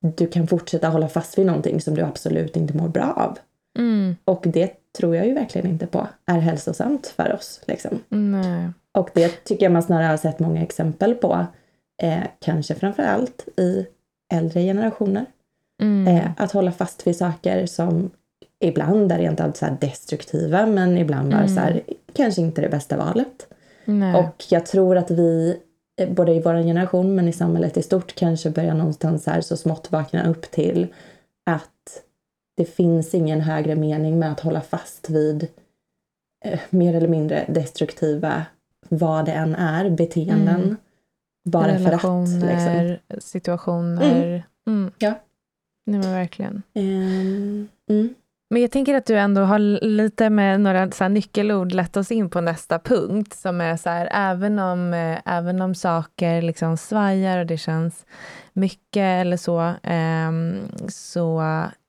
[0.00, 3.38] du kan fortsätta hålla fast vid någonting som du absolut inte mår bra av.
[3.78, 4.16] Mm.
[4.24, 7.60] Och det tror jag ju verkligen inte på är hälsosamt för oss.
[7.66, 7.98] Liksom.
[8.08, 8.70] Nej.
[8.92, 11.46] Och det tycker jag man snarare har sett många exempel på.
[12.02, 13.86] Eh, kanske framför allt i
[14.32, 15.26] äldre generationer.
[15.82, 16.16] Mm.
[16.16, 18.10] Eh, att hålla fast vid saker som
[18.60, 21.54] ibland är rent av så destruktiva men ibland var mm.
[21.54, 21.82] så här,
[22.12, 23.46] kanske inte det bästa valet.
[23.84, 24.14] Nej.
[24.14, 25.60] Och jag tror att vi
[25.96, 29.56] Eh, både i vår generation men i samhället i stort kanske börjar någonstans här så
[29.56, 30.86] smått vakna upp till
[31.46, 32.02] att
[32.56, 35.48] det finns ingen högre mening med att hålla fast vid
[36.44, 38.46] eh, mer eller mindre destruktiva,
[38.88, 40.62] vad det än är, beteenden.
[40.62, 40.76] Mm.
[41.44, 42.28] Bara för att.
[42.28, 42.96] Liksom.
[43.18, 44.26] situationer.
[44.26, 44.42] Mm.
[44.66, 44.92] Mm.
[44.98, 45.14] Ja.
[45.86, 46.62] Nej men verkligen.
[46.74, 47.68] Um,
[48.50, 52.30] men jag tänker att du ändå har lite med några så nyckelord lett oss in
[52.30, 57.38] på nästa punkt som är så här, även om, eh, även om saker liksom svajar
[57.38, 58.06] och det känns
[58.52, 60.32] mycket eller så, eh,
[60.88, 61.40] så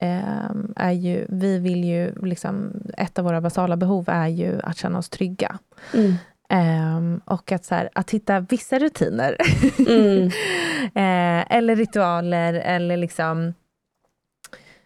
[0.02, 4.78] eh, är ju, vi vill ju, liksom, ett av våra basala behov är ju att
[4.78, 5.60] känna oss trygga.
[5.94, 6.14] Mm.
[6.50, 9.38] Um, och att, så här, att hitta vissa rutiner.
[9.80, 10.24] Mm.
[10.24, 10.32] uh,
[11.56, 13.54] eller ritualer eller liksom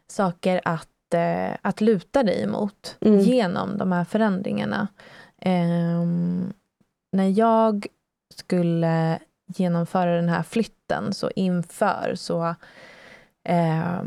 [0.07, 3.19] saker att eh, att luta dig emot mm.
[3.19, 4.87] genom de här förändringarna.
[5.41, 6.05] Eh,
[7.11, 7.87] när jag
[8.35, 9.19] skulle
[9.55, 12.55] genomföra den här flytten, så inför, så
[13.47, 14.01] eh,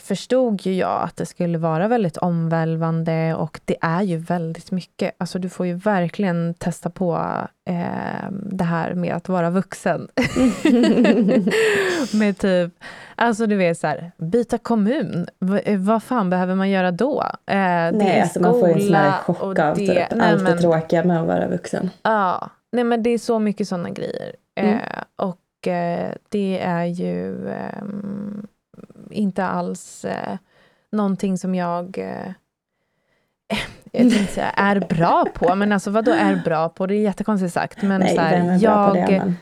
[0.00, 5.14] förstod ju jag att det skulle vara väldigt omvälvande och det är ju väldigt mycket.
[5.18, 7.18] Alltså du får ju verkligen testa på
[7.68, 10.08] eh, det här med att vara vuxen.
[12.12, 12.72] med typ,
[13.14, 15.26] alltså du vet så här, byta kommun.
[15.40, 17.22] V vad fan behöver man göra då?
[17.46, 17.56] Eh,
[17.92, 21.04] nej, alltså man får ju en sån här chock av det, typ, allt det tråkiga
[21.04, 21.90] med att vara vuxen.
[22.02, 24.32] Ja, nej men det är så mycket sådana grejer.
[24.60, 24.74] Mm.
[24.74, 28.46] Eh, och eh, det är ju ehm,
[29.12, 30.38] inte alls eh,
[30.92, 32.32] någonting som jag eh,
[33.92, 36.86] jag tänkte säga är bra på, men alltså vad då är bra på?
[36.86, 37.82] Det är jättekonstigt sagt.
[37.82, 39.34] Men Nej, så här, jag, det,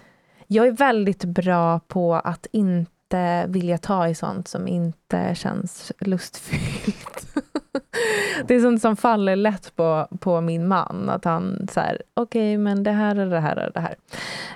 [0.47, 7.27] jag är väldigt bra på att inte vilja ta i sånt som inte känns lustfyllt.
[8.47, 11.09] det är sånt som faller lätt på, på min man.
[11.11, 13.97] Att han så okej, okay, men det här och det här och det här.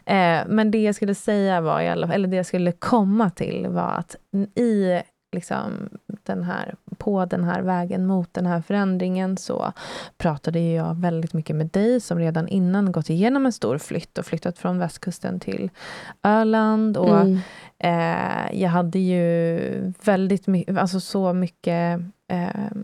[0.07, 3.67] Eh, men det jag skulle säga var, i alla, eller det jag skulle komma till
[3.69, 4.17] var att
[4.55, 5.03] i
[5.35, 5.89] liksom
[6.23, 9.73] den här, på den här vägen mot den här förändringen så
[10.19, 14.27] pratade jag väldigt mycket med dig som redan innan gått igenom en stor flytt och
[14.27, 15.71] flyttat från västkusten till
[16.23, 16.97] Öland.
[16.97, 17.39] Och mm.
[17.79, 22.01] eh, jag hade ju väldigt mycket, alltså så mycket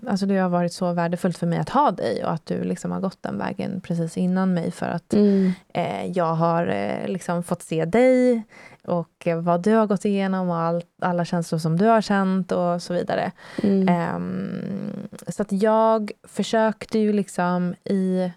[0.06, 2.90] alltså det har varit så värdefullt för mig att ha dig och att du liksom
[2.90, 5.52] har gått den vägen precis innan mig för att mm.
[5.74, 8.42] eh, jag har eh, liksom fått se dig
[8.84, 12.82] och vad du har gått igenom och all, alla känslor som du har känt och
[12.82, 13.32] så vidare.
[13.62, 14.14] Mm.
[14.16, 18.30] Um, så att jag försökte ju liksom i,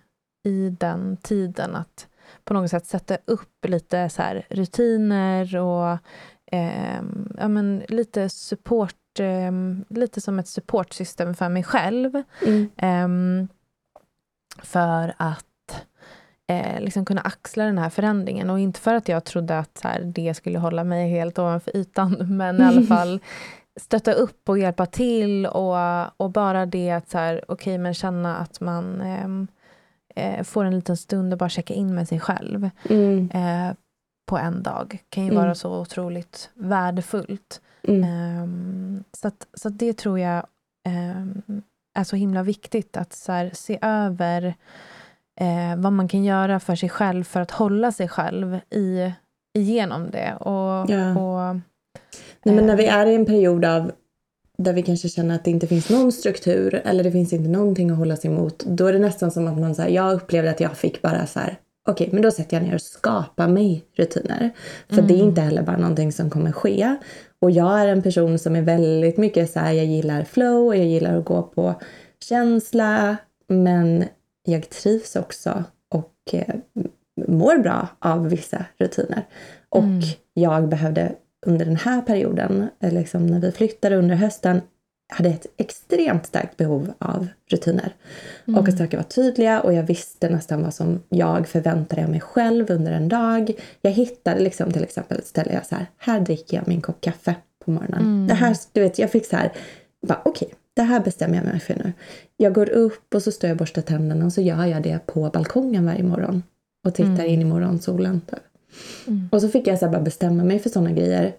[0.44, 2.08] i den tiden att
[2.44, 5.98] på något sätt sätta upp lite så rutiner och
[6.52, 12.24] um, ja, men lite support, um, lite som ett supportsystem för mig själv.
[12.46, 13.48] Mm.
[14.64, 15.86] för att
[16.48, 18.50] eh, liksom kunna axla den här förändringen.
[18.50, 21.78] Och inte för att jag trodde att så här, det skulle hålla mig helt ovanför
[21.78, 23.20] ytan, men i alla fall
[23.80, 25.78] stötta upp och hjälpa till och,
[26.22, 29.48] och bara det att så här, okay, men känna att man ehm,
[30.16, 33.30] eh, får en liten stund och bara checka in med sig själv mm.
[33.34, 33.76] eh,
[34.34, 35.44] på en dag kan ju mm.
[35.44, 37.62] vara så otroligt värdefullt.
[37.88, 38.42] Mm.
[38.44, 40.46] Um, så, att, så att det tror jag
[40.88, 41.62] um,
[41.94, 44.56] är så himla viktigt att så här, se över
[45.40, 49.12] eh, vad man kan göra för sig själv för att hålla sig själv i,
[49.54, 50.36] igenom det.
[50.36, 51.20] Och, ja.
[51.20, 51.56] och
[52.44, 53.92] Nej, men när vi är i en period av
[54.58, 57.90] där vi kanske känner att det inte finns någon struktur eller det finns inte någonting
[57.90, 58.64] att hålla sig emot.
[58.68, 61.40] Då är det nästan som att man, här, jag upplevde att jag fick bara så
[61.40, 61.58] här,
[61.88, 64.50] okej, men då sätter jag ner och skapar mig rutiner.
[64.88, 65.08] För mm.
[65.08, 65.28] det är mm.
[65.28, 66.96] inte heller bara någonting som kommer ske.
[67.40, 70.78] Och jag är en person som är väldigt mycket så här, jag gillar flow och
[70.78, 71.76] jag gillar att gå på
[72.30, 73.18] känsla.
[73.48, 74.06] Men
[74.46, 76.56] jag trivs också och eh,
[77.28, 79.28] mår bra av vissa rutiner.
[79.70, 80.02] Och mm.
[80.34, 81.16] jag behövde
[81.46, 84.62] under den här perioden, eh, liksom när vi flyttade under hösten,
[85.08, 87.96] hade ett extremt starkt behov av rutiner.
[88.48, 88.60] Mm.
[88.60, 92.72] Och att saker var tydliga och jag visste nästan vad som jag förväntade mig själv
[92.72, 93.52] under en dag.
[93.82, 97.02] Jag hittade liksom till exempel ett ställe jag så här, här dricker jag min kopp
[97.02, 97.36] kaffe
[97.66, 98.02] på morgonen.
[98.02, 98.28] Mm.
[98.28, 99.52] Det här, du vet, jag fick så här,
[100.02, 101.94] okej, okay, det här bestämmer jag mig för nu.
[102.38, 105.00] Jag går upp och så står jag och borstar tänderna och så gör jag det
[105.06, 106.44] på balkongen varje morgon.
[106.86, 107.26] Och tittar mm.
[107.26, 108.22] in i morgonsolen.
[109.08, 109.30] Mm.
[109.32, 111.34] Och så fick jag så bara bestämma mig för sådana grejer.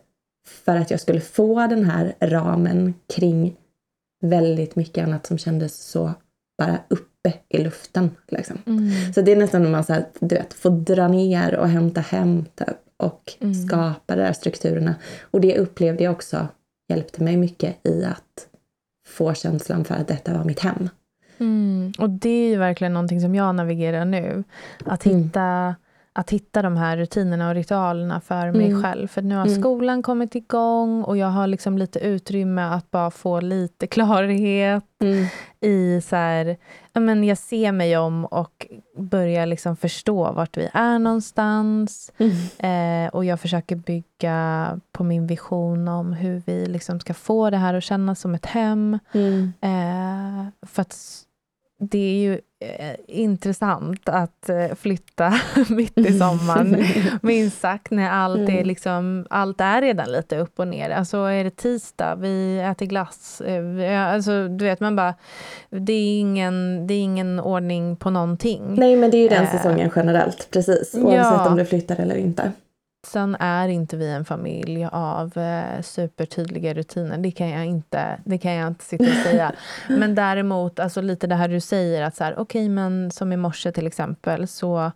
[0.47, 3.57] För att jag skulle få den här ramen kring
[4.23, 6.13] väldigt mycket annat som kändes så
[6.59, 8.11] bara uppe i luften.
[8.29, 8.59] Liksom.
[8.67, 9.13] Mm.
[9.13, 12.01] Så det är nästan när man så här, du vet, får dra ner och hämta
[12.01, 13.55] hem typ, och mm.
[13.55, 14.95] skapa de där strukturerna.
[15.31, 16.49] Och det upplevde jag också
[16.89, 18.49] hjälpte mig mycket i att
[19.07, 20.89] få känslan för att detta var mitt hem.
[21.39, 21.93] Mm.
[21.99, 24.45] Och det är ju verkligen någonting som jag navigerar nu.
[24.85, 25.23] Att mm.
[25.23, 25.75] hitta
[26.17, 28.83] att hitta de här rutinerna och ritualerna för mig mm.
[28.83, 29.09] själv.
[29.09, 29.61] För nu har mm.
[29.61, 35.27] skolan kommit igång och jag har liksom lite utrymme att bara få lite klarhet mm.
[35.61, 36.57] i så här,
[36.93, 42.13] men jag ser mig om och börjar liksom förstå vart vi är någonstans.
[42.19, 43.07] Mm.
[43.07, 47.57] Eh, och jag försöker bygga på min vision om hur vi liksom ska få det
[47.57, 48.99] här att kännas som ett hem.
[49.13, 49.53] Mm.
[49.61, 51.24] Eh, för att
[51.91, 55.35] det är ju eh, intressant att eh, flytta
[55.69, 56.85] mitt i sommaren,
[57.23, 58.67] minst sagt, när allt är, mm.
[58.67, 60.91] liksom, allt är redan lite upp och ner.
[60.91, 63.41] Alltså är det tisdag, vi äter glass.
[63.41, 65.15] Eh, alltså, du vet, man bara...
[65.71, 68.75] Det är, ingen, det är ingen ordning på någonting.
[68.75, 70.95] Nej, men det är ju den säsongen generellt, precis.
[70.95, 71.49] Oavsett ja.
[71.49, 72.53] om du flyttar eller inte.
[73.07, 77.19] Sen är inte vi en familj av eh, supertydliga rutiner.
[77.19, 79.53] Det kan jag inte, det kan jag inte sitta och säga.
[79.89, 83.37] men däremot, alltså lite det här du säger, att så här, okay, men som i
[83.37, 84.93] morse till exempel, så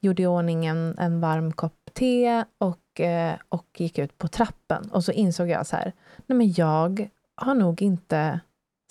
[0.00, 4.90] gjorde jag ordning en, en varm kopp te och, eh, och gick ut på trappen.
[4.90, 5.92] Och så insåg jag så här,
[6.26, 8.40] nej men jag har nog inte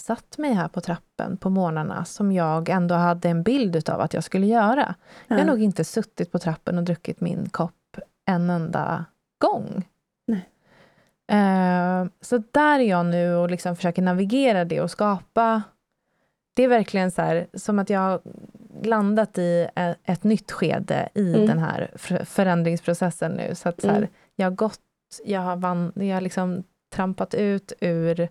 [0.01, 4.13] satt mig här på trappen på morgnarna som jag ändå hade en bild av att
[4.13, 4.95] jag skulle göra.
[5.27, 5.35] Ja.
[5.35, 7.73] Jag har nog inte suttit på trappen och druckit min kopp
[8.25, 9.05] en enda
[9.41, 9.87] gång.
[11.31, 15.61] Uh, så där är jag nu och liksom försöker navigera det och skapa...
[16.53, 18.21] Det är verkligen så här, som att jag har
[18.83, 21.47] landat i ett, ett nytt skede i mm.
[21.47, 21.91] den här
[22.25, 23.55] förändringsprocessen nu.
[23.55, 24.09] Så att så här, mm.
[24.35, 24.79] jag har gått,
[25.25, 26.63] jag har, van, jag har liksom
[26.95, 28.29] trampat ut ur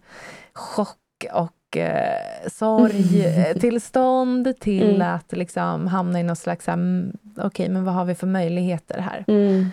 [0.53, 0.99] chock
[1.33, 5.15] och eh, sorgtillstånd till mm.
[5.15, 9.25] att liksom hamna i något slags, okej, okay, men vad har vi för möjligheter här?
[9.29, 9.67] Mm.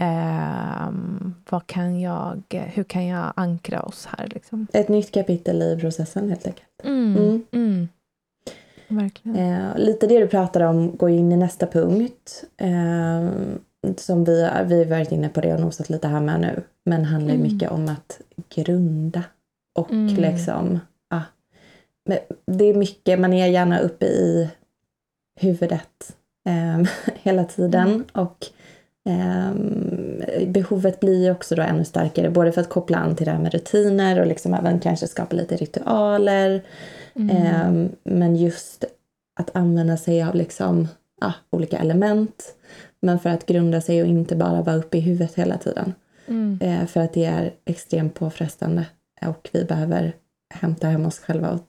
[0.00, 0.88] Eh,
[1.50, 4.26] vad kan jag, hur kan jag ankra oss här?
[4.26, 4.66] Liksom?
[4.72, 6.68] Ett nytt kapitel i processen helt enkelt.
[6.84, 7.16] Mm.
[7.16, 7.44] Mm.
[7.52, 7.88] Mm.
[8.88, 9.36] Verkligen.
[9.36, 12.44] Eh, lite det du pratar om går in i nästa punkt.
[12.56, 13.30] Eh,
[13.96, 16.62] som vi, vi har varit inne på det och nosat lite här med nu.
[16.84, 17.52] Men handlar mm.
[17.52, 18.20] mycket om att
[18.54, 19.22] grunda.
[19.78, 20.14] Och mm.
[20.14, 20.80] liksom,
[22.46, 24.50] det är mycket, man är gärna uppe i
[25.40, 26.88] huvudet eh,
[27.22, 27.88] hela tiden.
[27.88, 28.04] Mm.
[28.12, 28.46] Och
[29.08, 33.32] eh, behovet blir ju också då ännu starkare, både för att koppla an till det
[33.32, 36.62] här med rutiner och liksom även kanske skapa lite ritualer.
[37.14, 37.36] Mm.
[37.36, 38.84] Eh, men just
[39.40, 40.88] att använda sig av liksom,
[41.20, 42.54] ah, olika element.
[43.00, 45.94] Men för att grunda sig och inte bara vara uppe i huvudet hela tiden.
[46.26, 46.58] Mm.
[46.62, 48.86] Eh, för att det är extremt påfrestande
[49.26, 50.12] och vi behöver
[50.54, 51.60] hämta hem oss själva och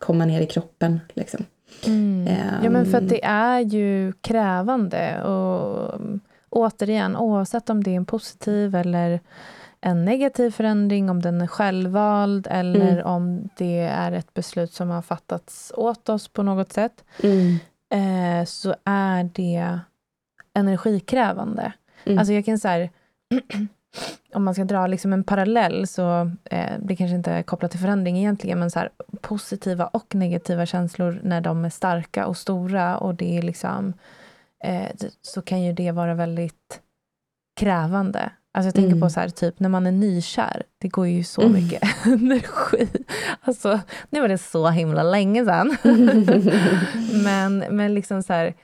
[0.00, 1.00] komma ner i kroppen.
[1.14, 1.44] Liksom.
[1.86, 2.20] Mm.
[2.20, 5.22] Um, ja, men för att det är ju krävande.
[5.22, 6.00] Och
[6.50, 9.20] återigen, oavsett om det är en positiv eller
[9.80, 13.06] en negativ förändring, om den är självvald eller mm.
[13.06, 17.58] om det är ett beslut som har fattats åt oss på något sätt, mm.
[17.92, 19.80] eh, så är det
[20.54, 21.72] energikrävande.
[22.04, 22.18] Mm.
[22.18, 22.88] Alltså jag kan säga
[24.34, 27.80] om man ska dra liksom en parallell, så eh, det kanske inte är kopplat till
[27.80, 28.90] förändring egentligen, men så här,
[29.22, 33.92] positiva och negativa känslor när de är starka och stora och det är liksom,
[34.64, 34.88] eh,
[35.22, 36.80] så kan ju det vara väldigt
[37.56, 38.32] krävande.
[38.52, 39.00] Alltså jag tänker mm.
[39.00, 41.52] på så här, typ när man är nykär, det går ju så mm.
[41.52, 42.88] mycket energi.
[43.40, 45.76] Alltså, nu var det så himla länge sedan.
[47.24, 48.54] men, men liksom så här,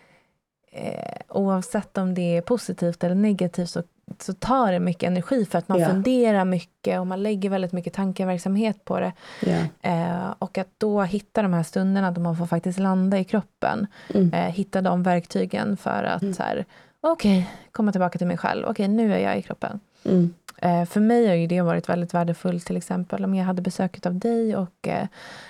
[0.72, 3.82] eh, oavsett om det är positivt eller negativt så
[4.18, 5.88] så tar det mycket energi för att man ja.
[5.88, 9.12] funderar mycket och man lägger väldigt mycket tankeverksamhet på det.
[9.40, 9.90] Ja.
[9.90, 13.86] Eh, och att då hitta de här stunderna då man får faktiskt landa i kroppen.
[14.14, 14.32] Mm.
[14.32, 16.34] Eh, hitta de verktygen för att mm.
[16.34, 16.64] så här,
[17.00, 18.62] okej, okay, komma tillbaka till mig själv.
[18.62, 19.80] Okej, okay, nu är jag i kroppen.
[20.06, 20.34] Mm.
[20.58, 24.06] Eh, för mig har ju det varit väldigt värdefullt, till exempel om jag hade besök
[24.06, 25.06] av dig och eh,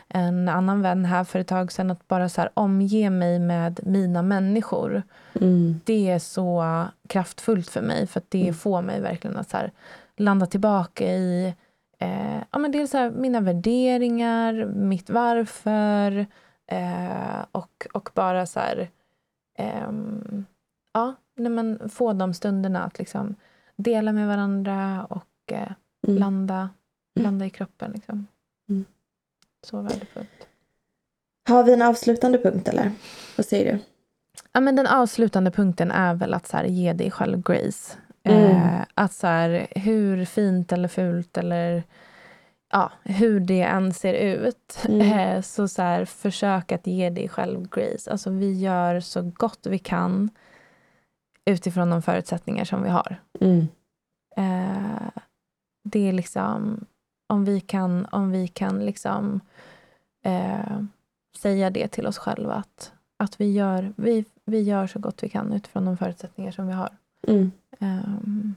[0.08, 3.80] en annan vän här för ett tag sedan, att bara så här, omge mig med
[3.82, 5.02] mina människor.
[5.40, 5.80] Mm.
[5.84, 8.54] Det är så kraftfullt för mig, för det mm.
[8.54, 9.72] får mig verkligen att så här,
[10.16, 11.54] landa tillbaka i
[11.98, 16.26] eh, ja, men dels så här, mina värderingar, mitt varför
[16.66, 18.88] eh, och, och bara så här,
[19.58, 20.44] ehm,
[20.92, 23.34] ja, nej, men få de stunderna att liksom
[23.76, 25.72] dela med varandra och eh,
[26.06, 26.18] mm.
[26.18, 26.56] landa,
[27.16, 27.24] mm.
[27.24, 27.92] landa i kroppen.
[27.92, 28.26] Liksom.
[28.68, 28.84] Mm.
[29.62, 30.48] Så värdefullt.
[31.48, 32.92] Har vi en avslutande punkt eller?
[33.36, 33.78] Vad säger du?
[34.52, 37.96] Ja, men den avslutande punkten är väl att så här, ge dig själv grace.
[38.22, 38.50] Mm.
[38.50, 41.82] Eh, att så här, hur fint eller fult eller
[42.72, 44.78] ja, hur det än ser ut.
[44.88, 45.00] Mm.
[45.00, 48.10] Eh, så, så här, försök att ge dig själv grace.
[48.10, 50.30] Alltså vi gör så gott vi kan
[51.50, 53.16] utifrån de förutsättningar som vi har.
[53.40, 53.68] Mm.
[54.36, 55.10] Eh,
[55.84, 56.86] det är liksom,
[57.26, 59.40] om vi kan, om vi kan liksom
[60.24, 60.80] eh,
[61.36, 65.28] säga det till oss själva att, att vi, gör, vi, vi gör så gott vi
[65.28, 66.96] kan utifrån de förutsättningar som vi har.
[67.26, 67.52] Mm.
[67.80, 68.50] Eh,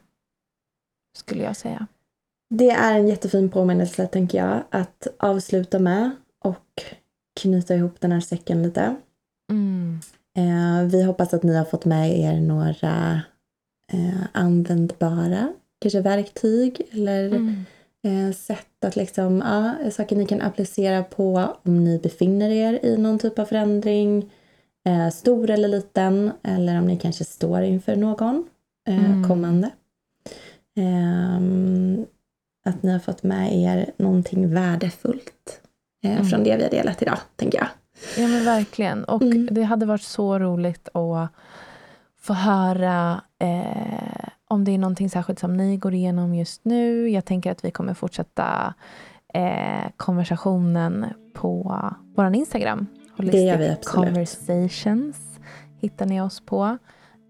[1.17, 1.87] skulle jag säga.
[2.49, 6.83] Det är en jättefin påminnelse, tänker jag, att avsluta med och
[7.41, 8.95] knyta ihop den här säcken lite.
[9.51, 9.99] Mm.
[10.39, 13.21] Eh, vi hoppas att ni har fått med er några
[13.91, 17.65] eh, användbara kanske verktyg eller mm.
[18.03, 22.97] eh, sätt att liksom, ja, saker ni kan applicera på om ni befinner er i
[22.97, 24.31] någon typ av förändring,
[24.85, 28.47] eh, stor eller liten, eller om ni kanske står inför någon
[28.87, 29.27] eh, mm.
[29.27, 29.69] kommande.
[30.77, 32.05] Ehm,
[32.65, 35.61] att ni har fått med er någonting värdefullt
[36.03, 36.25] eh, mm.
[36.25, 37.67] från det vi har delat idag, tänker jag.
[38.17, 39.03] Ja men verkligen.
[39.03, 39.47] Och mm.
[39.51, 41.29] det hade varit så roligt att
[42.21, 47.09] få höra eh, om det är någonting särskilt som ni går igenom just nu.
[47.09, 48.73] Jag tänker att vi kommer fortsätta
[49.33, 51.81] eh, konversationen på
[52.15, 52.87] vår Instagram.
[53.17, 54.05] Det gör vi absolut.
[54.05, 55.17] Conversations
[55.79, 56.77] hittar ni oss på.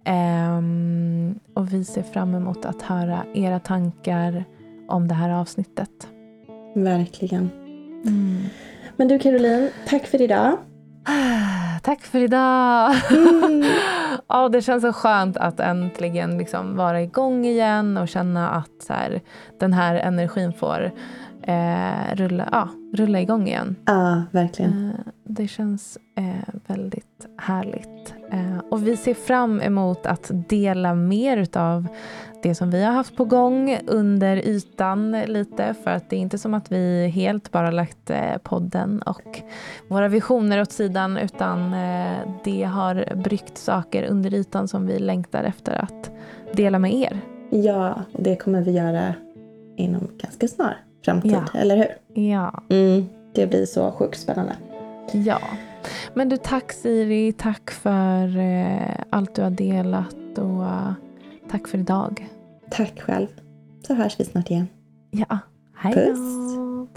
[0.09, 4.45] Um, och vi ser fram emot att höra era tankar
[4.87, 6.07] om det här avsnittet.
[6.75, 7.49] Verkligen.
[8.05, 8.43] Mm.
[8.99, 10.57] Men du Caroline, tack för idag.
[11.83, 12.95] Tack för idag!
[13.11, 13.63] Mm.
[14.27, 18.93] oh, det känns så skönt att äntligen liksom vara igång igen och känna att så
[18.93, 19.21] här,
[19.59, 20.91] den här energin får
[21.43, 23.75] eh, rulla, ja, rulla igång igen.
[23.85, 24.89] Ja, verkligen.
[24.89, 28.13] Eh, det känns eh, väldigt härligt.
[28.31, 31.87] Eh, och vi ser fram emot att dela mer utav
[32.43, 35.75] det som vi har haft på gång under ytan lite.
[35.83, 39.41] För att det är inte som att vi helt bara lagt eh, podden och
[39.87, 45.43] våra visioner åt sidan utan eh, det har bryggt saker under ytan som vi längtar
[45.43, 46.11] efter att
[46.53, 47.19] dela med er.
[47.49, 49.13] Ja, och det kommer vi göra
[49.77, 51.59] inom ganska snar framtid, ja.
[51.59, 52.23] eller hur?
[52.23, 52.63] Ja.
[52.69, 54.53] Mm, det blir så sjukt spännande.
[55.13, 55.39] Ja.
[56.13, 57.33] Men du, tack Siri.
[57.33, 60.91] Tack för eh, allt du har delat och uh,
[61.49, 62.29] tack för idag.
[62.71, 63.27] Tack själv.
[63.87, 64.67] Så hörs vi snart igen.
[65.11, 65.39] Ja.
[65.75, 66.19] Hej Puss.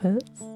[0.01, 0.51] Puss.